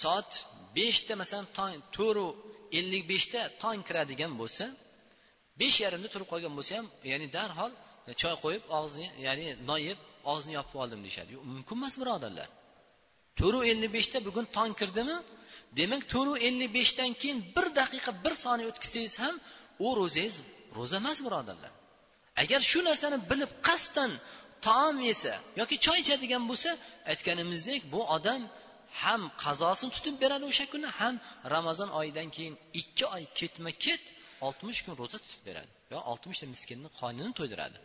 soat 0.01 0.32
beshda 0.78 1.14
masalan 1.22 1.47
tong 1.57 1.74
to'rtu 1.97 2.26
ellik 2.80 3.03
beshda 3.12 3.39
tong 3.64 3.80
kiradigan 3.88 4.32
bo'lsa 4.41 4.66
besh 5.62 5.78
yarimda 5.86 6.07
turib 6.14 6.28
qolgan 6.34 6.53
bo'lsa 6.57 6.72
ham 6.80 6.88
ya'ni 7.12 7.28
darhol 7.38 7.72
choy 8.22 8.36
qo'yib 8.43 8.64
og'zini 8.80 9.07
ya'ni 9.26 9.45
non 9.70 9.82
yeb 9.89 9.99
og'zini 10.32 10.53
yopib 10.59 10.76
oldim 10.84 10.99
deyishadi. 11.05 11.30
Yo'q 11.36 11.43
mumkin 11.53 11.76
emas 11.80 11.95
birodarlar. 12.01 12.49
To'rtu 13.39 13.59
ellik 13.72 13.91
beshda 13.97 14.17
bugun 14.28 14.45
tong 14.57 14.74
kirdimi? 14.82 15.17
Demak 15.80 16.03
to'rtu 16.13 16.34
ellik 16.47 16.69
beshdan 16.78 17.11
keyin 17.22 17.39
bir 17.55 17.67
daqiqa 17.80 18.11
bir 18.24 18.34
soniya 18.43 18.67
o'tkazsangiz 18.72 19.15
ham 19.24 19.36
u 19.86 19.88
ro'zangiz 19.99 20.36
ro'za 20.78 20.97
emas 21.03 21.17
birodarlar. 21.26 21.72
Agar 22.43 22.61
shu 22.72 22.80
narsani 22.89 23.17
bilib 23.32 23.51
qasddan 23.67 24.11
taom 24.67 24.97
yesa 25.09 25.34
yoki 25.59 25.76
choy 25.86 25.97
ichadigan 26.03 26.43
bo'lsa 26.49 26.69
aytganimizdek 27.11 27.82
bu 27.93 28.01
odam 28.15 28.41
ham 29.03 29.22
qazosini 29.43 29.91
tutib 29.95 30.15
beradi 30.24 30.43
o'sha 30.51 30.65
kuni 30.74 30.89
ham 30.99 31.15
ramazon 31.55 31.89
oyidan 31.99 32.28
keyin 32.36 32.55
ikki 32.82 33.05
oy 33.15 33.24
ketma 33.39 33.72
ket 33.86 34.03
oltmish 34.47 34.80
kun 34.86 34.93
ro'za 35.01 35.17
tutib 35.26 35.41
beradi 35.49 35.72
yo 35.93 35.97
oltmishta 36.11 36.45
miskinni 36.53 36.89
qonini 36.99 37.32
to'ydiradi. 37.39 37.78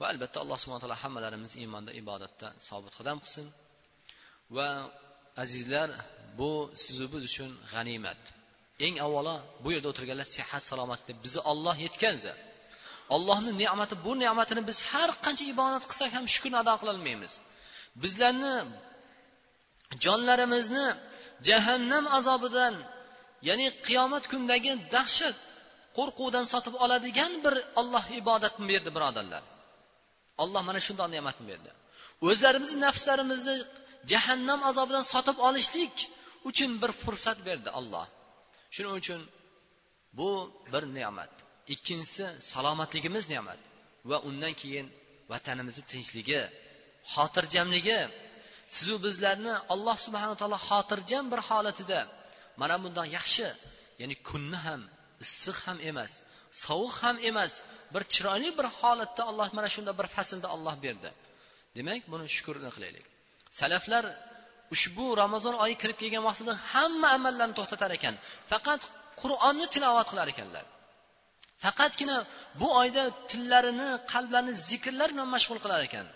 Va 0.00 0.04
albatta 0.12 0.36
alloh 0.42 0.58
subhana 0.62 0.80
taolo 0.84 0.96
hammalarimizni 1.04 1.58
iymonda 1.64 1.90
ibodatda 2.02 2.46
sobit 2.68 2.92
qadam 2.98 3.16
qilsin. 3.24 3.46
Va 4.56 4.68
azizlar 5.42 5.88
bu 6.38 6.50
sizu 6.84 7.04
biz 7.12 7.22
uchun 7.30 7.50
g'animat. 7.72 8.20
Eng 8.86 8.96
avvalo 9.06 9.36
bu 9.64 9.68
yerda 9.74 9.88
o'tirganlar 9.92 10.28
sihat 10.36 10.62
salomatlik 10.70 11.16
bizni 11.24 11.40
olloh 11.52 11.76
yetkazdi 11.86 12.32
ollohni 13.14 13.52
ne'mati 13.62 13.94
bu 14.04 14.12
ne'matini 14.22 14.62
biz 14.70 14.78
har 14.90 15.10
qancha 15.24 15.44
ibodat 15.54 15.84
qilsak 15.90 16.10
ham 16.16 16.24
shukurni 16.34 16.58
ado 16.62 16.74
qilolmaymiz 16.80 17.32
bizlarni 18.02 18.54
jonlarimizni 20.04 20.86
jahannam 21.48 22.04
azobidan 22.18 22.74
ya'ni 23.48 23.66
qiyomat 23.86 24.24
kunidagi 24.32 24.72
dahshat 24.94 25.36
qo'rquvdan 25.98 26.44
sotib 26.52 26.74
oladigan 26.84 27.32
bir 27.44 27.54
olloh 27.80 28.04
ibodatni 28.20 28.64
berdi 28.72 28.90
birodarlar. 28.96 29.42
Olloh 30.42 30.62
mana 30.68 30.80
shundoq 30.86 31.08
ne'matni 31.14 31.44
berdi. 31.50 31.70
O'zlarimizni 32.28 32.78
nafslarimizni 32.86 33.56
jahannam 34.12 34.60
azobidan 34.70 35.04
sotib 35.12 35.36
olishlik 35.48 35.94
uchun 36.48 36.70
bir 36.82 36.90
fursat 37.02 37.38
berdi 37.48 37.70
olloh 37.78 38.06
shuning 38.74 38.94
uchun 39.00 39.20
bu 40.18 40.30
bir 40.72 40.84
ne'mat. 40.98 41.32
Ikkinchisi 41.74 42.24
salomatligimiz 42.50 43.24
ne'mat 43.34 43.60
va 44.10 44.16
undan 44.28 44.54
keyin 44.60 44.86
vatanimizni 45.32 45.84
tinchligi 45.92 46.42
xotirjamligi. 47.14 48.00
Sizu 48.76 48.94
bizlarni 49.06 49.54
alloh 49.72 49.96
subhana 50.06 50.34
taolo 50.40 50.58
xotirjam 50.68 51.24
bir 51.32 51.40
holatida 51.48 52.00
mana 52.60 52.76
bundoq 52.82 53.06
yaxshi 53.16 53.48
ya'ni 54.00 54.16
kunni 54.28 54.58
ham 54.66 54.80
issiq 55.24 55.58
ham 55.66 55.78
emas 55.90 56.12
sovuq 56.64 56.94
ham 57.04 57.16
emas 57.30 57.52
bir 57.94 58.02
chiroyli 58.14 58.50
bir 58.58 58.66
holatda 58.78 59.22
alloh 59.30 59.48
mana 59.56 59.68
shunday 59.74 59.94
bir 60.00 60.06
faslda 60.16 60.48
olloh 60.54 60.76
berdi. 60.84 61.10
Demak 61.76 62.02
buni 62.12 62.26
shukurni 62.36 62.70
qilaylik. 62.76 63.04
Salaflar 63.60 64.04
ushbu 64.74 65.06
ramazon 65.22 65.54
oyi 65.64 65.74
kirib 65.82 65.98
kelgan 66.02 66.24
vaqtida 66.28 66.52
hamma 66.72 67.08
amallarni 67.16 67.54
to'xtatar 67.58 67.90
ekan. 67.98 68.14
Faqat 68.52 68.82
qur'onni 69.22 69.66
tilovat 69.74 70.06
qilar 70.12 70.28
ekanlar. 70.34 70.64
Faqatgina 71.64 72.18
bu 72.60 72.68
oyda 72.80 73.02
tillarini 73.30 73.88
qalblarini 74.12 74.54
zikrlar 74.68 75.08
bilan 75.14 75.28
mashg'ul 75.34 75.58
qilar 75.64 75.80
ekan. 75.88 76.06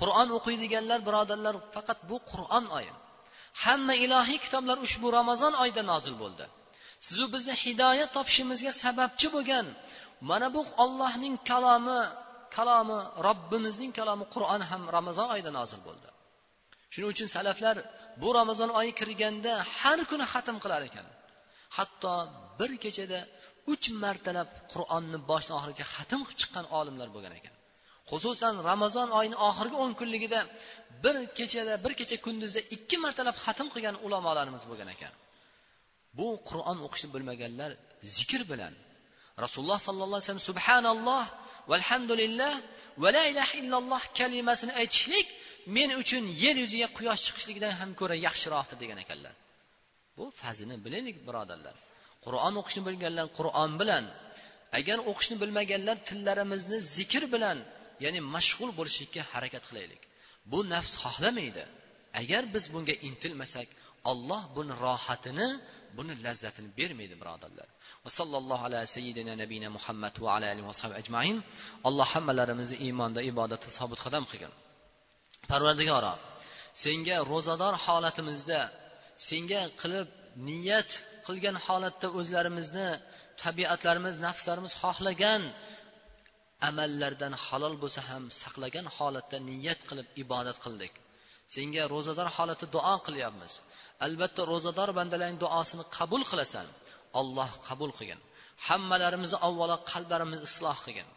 Qur'on 0.00 0.28
o'qiydiganlar 0.38 0.98
birodarlar 1.08 1.54
faqat 1.76 1.98
bu 2.10 2.16
qur'on 2.30 2.64
oyi. 2.78 2.92
Hamma 3.64 3.94
ilohiy 4.04 4.38
kitoblar 4.44 4.76
ushbu 4.86 5.06
ramazon 5.18 5.52
oyida 5.62 5.82
nozil 5.92 6.14
bo'ldi. 6.22 6.44
Sizu 7.06 7.24
bizni 7.34 7.54
hidoyat 7.64 8.10
topishimizga 8.16 8.72
sababchi 8.84 9.28
bo'lgan 9.34 9.66
mana 10.20 10.54
bu 10.54 10.60
ollohning 10.84 11.36
kalomi 11.50 12.00
kalomi 12.56 12.98
robbimizning 13.26 13.92
kalomi 13.98 14.24
qur'on 14.34 14.62
ham 14.70 14.82
ramazon 14.96 15.28
oyida 15.34 15.50
nozil 15.58 15.80
bo'ldi. 15.88 16.08
Shuning 16.92 17.10
uchun 17.14 17.28
salaflar 17.36 17.76
bu 18.22 18.28
ramazon 18.38 18.70
oyi 18.80 18.92
kirganda 19.00 19.52
har 19.80 19.98
kuni 20.10 20.24
xatm 20.32 20.56
qilar 20.64 20.82
ekan. 20.88 21.06
Hatto 21.76 22.12
bir 22.58 22.70
kechada 22.84 23.18
uch 23.72 23.86
martalab 24.04 24.48
qur'onni 24.72 25.18
boshdan 25.30 25.54
oxirigacha 25.58 25.86
xatm 25.96 26.20
qilib 26.26 26.38
chiqqan 26.42 26.64
olimlar 26.78 27.08
bo'lgan 27.14 27.34
ekan. 27.40 27.54
Xususan 28.10 28.54
ramazon 28.70 29.08
oyini 29.18 29.36
oxirgi 29.48 29.76
o'n 29.84 29.92
kunligida 30.00 30.40
bir 31.04 31.16
kechada 31.38 31.74
bir 31.84 31.92
kecha 32.00 32.16
kunduzda 32.26 32.60
ikki 32.76 32.96
martalab 33.04 33.36
xatm 33.44 33.68
qilgan 33.74 33.96
ulamolarimiz 34.06 34.62
bo'lgan 34.70 34.88
ekan. 34.96 35.12
Bu 36.18 36.28
qur'on 36.48 36.78
o'qishni 36.86 37.08
bilmaganlar 37.14 37.70
zikr 38.16 38.42
bilan 38.52 38.72
rasululloh 39.44 39.78
sollallohu 39.86 40.18
alayhi 40.18 40.28
vasallam 40.28 40.48
subhanalloh 40.50 41.24
valhamdulillah 41.70 42.54
va 43.02 43.08
la 43.16 43.24
ilaha 43.32 43.54
illalloh 43.60 44.02
kalimasini 44.18 44.72
aytishlik 44.80 45.28
men 45.76 45.90
uchun 46.02 46.24
yer 46.44 46.56
yuziga 46.62 46.88
quyosh 46.98 47.22
chiqishligidan 47.26 47.72
ham 47.80 47.90
ko'ra 48.00 48.16
yaxshiroqdir 48.26 48.76
degan 48.82 48.98
ekanlar. 49.04 49.34
Bu 50.16 50.24
fazini 50.40 50.76
bilaylik 50.84 51.16
birodarlar. 51.28 51.76
Qur'on 52.24 52.54
o'qishni 52.60 52.82
bilganlar 52.88 53.26
qur'on 53.38 53.72
bilan. 53.80 54.04
Agar 54.78 54.98
o'qishni 55.10 55.36
bilmaganlar 55.42 55.96
tillarimizni 56.08 56.78
zikr 56.96 57.22
bilan 57.34 57.58
ya'ni 58.04 58.20
mashg'ul 58.34 58.70
bo'lishlikka 58.78 59.22
harakat 59.32 59.64
qilaylik. 59.68 60.02
Bu 60.50 60.58
nafs 60.72 60.92
xohlamaydi. 61.02 61.64
Agar 62.20 62.42
biz 62.54 62.64
bunga 62.74 62.94
intilmasak 63.08 63.68
olloh 64.10 64.42
buni 64.56 64.72
rohatini 64.84 65.48
buni 65.96 66.12
lazzatini 66.24 66.68
bermaydi 66.78 67.14
birodarlar. 67.22 67.68
Va 68.06 68.10
sallallohu 68.18 68.62
ala 68.68 68.80
sayyidina 68.94 69.32
nabiyina 69.42 69.68
muhammad 69.76 70.14
va 70.24 70.28
ala 70.36 70.46
alihi 70.52 70.66
va 70.70 70.74
ajmain. 71.02 71.36
Alloh 71.88 72.06
hammalarimizni 72.14 72.76
iymonda 72.86 73.20
ibodatda 73.30 73.68
sobit 73.78 73.98
qadam 74.04 74.24
qilgin. 74.30 74.52
Parvardigoro 75.50 76.14
senga 76.84 77.16
ro'zador 77.32 77.74
holatimizda 77.84 78.60
senga 79.28 79.62
qilib 79.80 80.08
niyat 80.48 80.90
qilgan 81.26 81.56
holatda 81.66 82.08
o'zlarimizni 82.18 82.88
tabiatlarimiz 83.42 84.14
nafslarimiz 84.26 84.72
xohlagan 84.82 85.42
amallardan 86.68 87.34
halol 87.44 87.74
bo'lsa 87.82 88.00
ham 88.10 88.24
saqlagan 88.42 88.86
holatda 88.96 89.38
niyat 89.50 89.80
qilib 89.88 90.08
ibodat 90.22 90.58
qildik. 90.64 90.92
Senga 91.54 91.82
ro'zador 91.94 92.28
holatda 92.36 92.66
duo 92.76 92.94
qilyapmiz. 93.06 93.52
Albatta 94.06 94.42
ro'zador 94.52 94.90
bandalarning 94.98 95.40
duosini 95.44 95.84
qabul 95.96 96.22
qilasan. 96.30 96.66
Olloh 97.20 97.50
qabul 97.68 97.90
qilgin. 97.98 98.20
Hammalarimizni 98.66 99.38
avvalo 99.48 99.76
qalblarimizni 99.90 100.44
isloh 100.48 100.78
qilgin. 100.86 101.08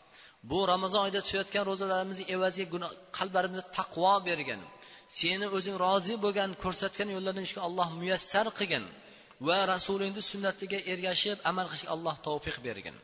Bu 0.49 0.59
ramazon 0.71 0.99
oyida 1.05 1.19
tutayotgan 1.25 1.63
ro'zalarimizni 1.69 2.25
evaziga 2.35 2.87
qalblarimizga 3.17 3.65
taqvo 3.77 4.13
bergin. 4.29 4.61
Seni 5.19 5.47
o'zing 5.57 5.75
rozi 5.85 6.15
bo'lgan 6.25 6.49
ko'rsatgan 6.63 7.09
yo'llardan 7.15 7.43
ishga 7.49 7.61
alloh 7.67 7.87
muyassar 7.99 8.47
qilgin 8.59 8.85
va 9.47 9.57
rasulingni 9.73 10.21
sunnatiga 10.31 10.79
ergashib 10.91 11.37
amal 11.49 11.65
qilishga 11.71 11.89
alloh 11.95 12.15
tavfiq 12.27 12.57
bergin. 12.67 12.95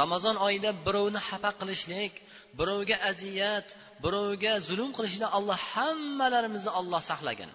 Ramazon 0.00 0.36
oyida 0.46 0.70
birovni 0.86 1.20
xafa 1.28 1.50
qilishlik 1.60 2.12
birovga 2.58 2.96
aziyat 3.10 3.68
birovga 4.04 4.52
zulm 4.68 4.90
qilishdan 4.96 5.30
alloh 5.38 5.58
hammalarimizni 5.72 6.72
alloh 6.80 7.02
saqlagin. 7.10 7.50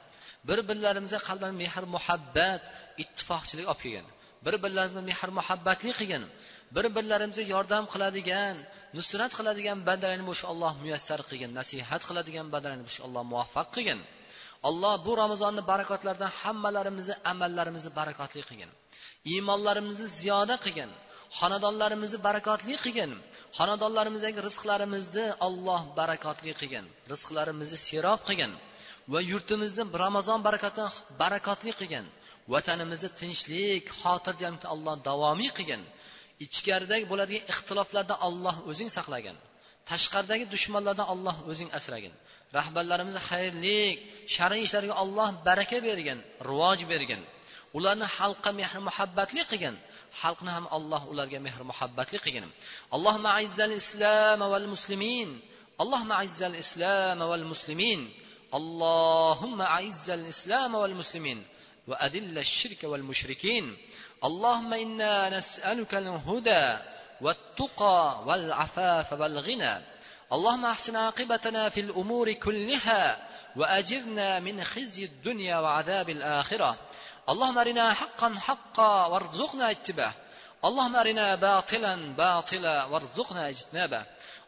Bir 0.48 0.60
birlarimizga 0.70 1.20
qalban 1.28 1.54
mehr 1.62 1.84
muhabbat 1.96 2.62
ittifoqchilik 3.04 3.66
olib 3.72 3.82
kelgin. 3.84 4.08
Bir 4.46 4.56
birlarini 4.64 5.02
mehr 5.10 5.30
muhabbatli 5.40 5.92
qilgin 6.00 6.24
bir 6.76 6.86
birlarimizga 6.96 7.44
yordam 7.54 7.84
qiladigan 7.94 8.56
nusrat 8.98 9.32
qiladigan 9.40 9.78
bandalarni 9.88 10.26
bo'sh 10.32 10.44
alloh 10.52 10.74
muyassar 10.84 11.20
qilgin 11.30 11.52
nasihat 11.60 12.02
qiladigan 12.10 12.48
bandalarni 12.54 12.86
bo'sh 12.90 13.00
alloh 13.06 13.24
muvaffaq 13.32 13.68
qilgin 13.76 14.00
alloh 14.70 14.94
bu 15.06 15.12
ramazonni 15.24 15.62
barakotlaridan 15.72 16.32
hammalarimizni 16.42 17.16
amallarimizni 17.32 17.92
barakotli 18.00 18.42
qilgin 18.50 18.72
iymonlarimizni 19.34 20.08
ziyoda 20.20 20.56
qilgin 20.66 20.92
xonadonlarimizni 21.40 22.20
barakotli 22.28 22.76
qilgin 22.84 23.12
xonadonlarimizdagi 23.58 24.40
rizqlarimizni 24.48 25.26
olloh 25.48 25.82
barakotli 26.00 26.52
qilgin 26.60 26.86
rizqlarimizni 27.12 27.78
serob 27.88 28.22
qilgin 28.28 28.52
va 29.14 29.20
yurtimizni 29.32 29.84
ramazon 30.04 30.40
barakatini 30.48 30.90
barakotli 31.22 31.72
qilgin 31.80 32.06
vatanimizni 32.54 33.10
tinchlik 33.22 33.86
xotirjamlikni 34.02 34.68
alloh 34.74 34.96
davomiy 35.10 35.52
qilgin. 35.58 35.82
Ichkaridagi 36.46 37.06
bo'ladigan 37.12 37.44
ixtiloflardan 37.52 38.20
olloh 38.28 38.56
o'zing 38.70 38.90
saqlagin. 38.98 39.38
Tashqaridagi 39.90 40.46
dushmanlardan 40.54 41.08
olloh 41.14 41.36
o'zing 41.52 41.70
asragin. 41.78 42.14
Rahbarlarimizni 42.58 43.22
xayrlik 43.30 43.98
shar'iy 44.36 44.64
ishlarga 44.68 44.96
olloh 45.04 45.30
baraka 45.48 45.78
bergin 45.88 46.20
rivoj 46.50 46.80
bergin. 46.92 47.22
Ularni 47.78 48.08
xalqqa 48.18 48.50
mehr 48.60 48.74
muhabbatli 48.88 49.42
qilgin. 49.52 49.76
Xalqni 50.22 50.52
ham 50.56 50.66
alloh 50.78 51.02
ularga 51.12 51.40
mehr 51.46 51.62
muhabbatli 51.72 52.18
qilgin. 52.26 52.46
Allohma 52.96 53.30
azzal 53.42 53.74
islom 53.82 54.42
val 54.54 54.68
muslimin. 54.74 55.30
Allohma 55.84 56.14
azzal 56.24 56.56
islom 56.64 57.20
val 57.32 57.46
muslimin. 57.52 58.02
Allohumma 58.58 59.66
azzal 59.82 60.24
islom 60.34 60.72
val 60.84 60.96
muslimin. 61.02 61.40
وأذل 61.90 62.38
الشرك 62.38 62.84
والمشركين. 62.84 63.78
اللهم 64.24 64.74
إنا 64.74 65.38
نسألك 65.38 65.96
الهدى 65.96 66.78
والتقى 67.22 68.24
والعفاف 68.26 69.14
والغنى. 69.14 69.82
اللهم 70.34 70.66
أحسن 70.66 70.96
عاقبتنا 70.96 71.70
في 71.70 71.80
الأمور 71.80 72.34
كلها 72.34 73.28
وأجرنا 73.56 74.40
من 74.40 74.64
خزي 74.64 75.06
الدنيا 75.06 75.58
وعذاب 75.60 76.10
الآخرة. 76.10 76.78
اللهم 77.30 77.58
أرنا 77.58 77.94
حقا 77.94 78.36
حقا 78.40 79.06
وارزقنا 79.06 79.72
اتباعه. 79.72 80.14
اللهم 80.66 80.96
أرنا 80.96 81.36
باطلا 81.36 81.96
باطلا 82.18 82.86
وارزقنا 82.86 83.50
اجتنابه. 83.50 84.06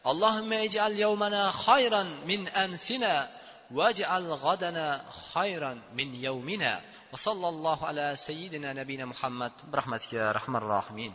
اللهم 0.07 0.53
اجعل 0.53 0.91
يومنا 0.91 1.51
خيرا 1.51 2.03
من 2.03 2.47
أمسنا 2.47 3.29
واجعل 3.71 4.31
غدنا 4.31 5.05
خيرا 5.33 5.81
من 5.93 6.15
يومنا. 6.15 6.81
وصلى 7.14 7.49
الله 7.49 7.86
على 7.86 8.16
سيدنا 8.16 8.74
نبينا 8.74 9.05
محمد 9.05 9.51
برحمتك 9.72 10.14
يا 10.14 10.30
أرحم 10.30 10.55
الراحمين. 10.55 11.14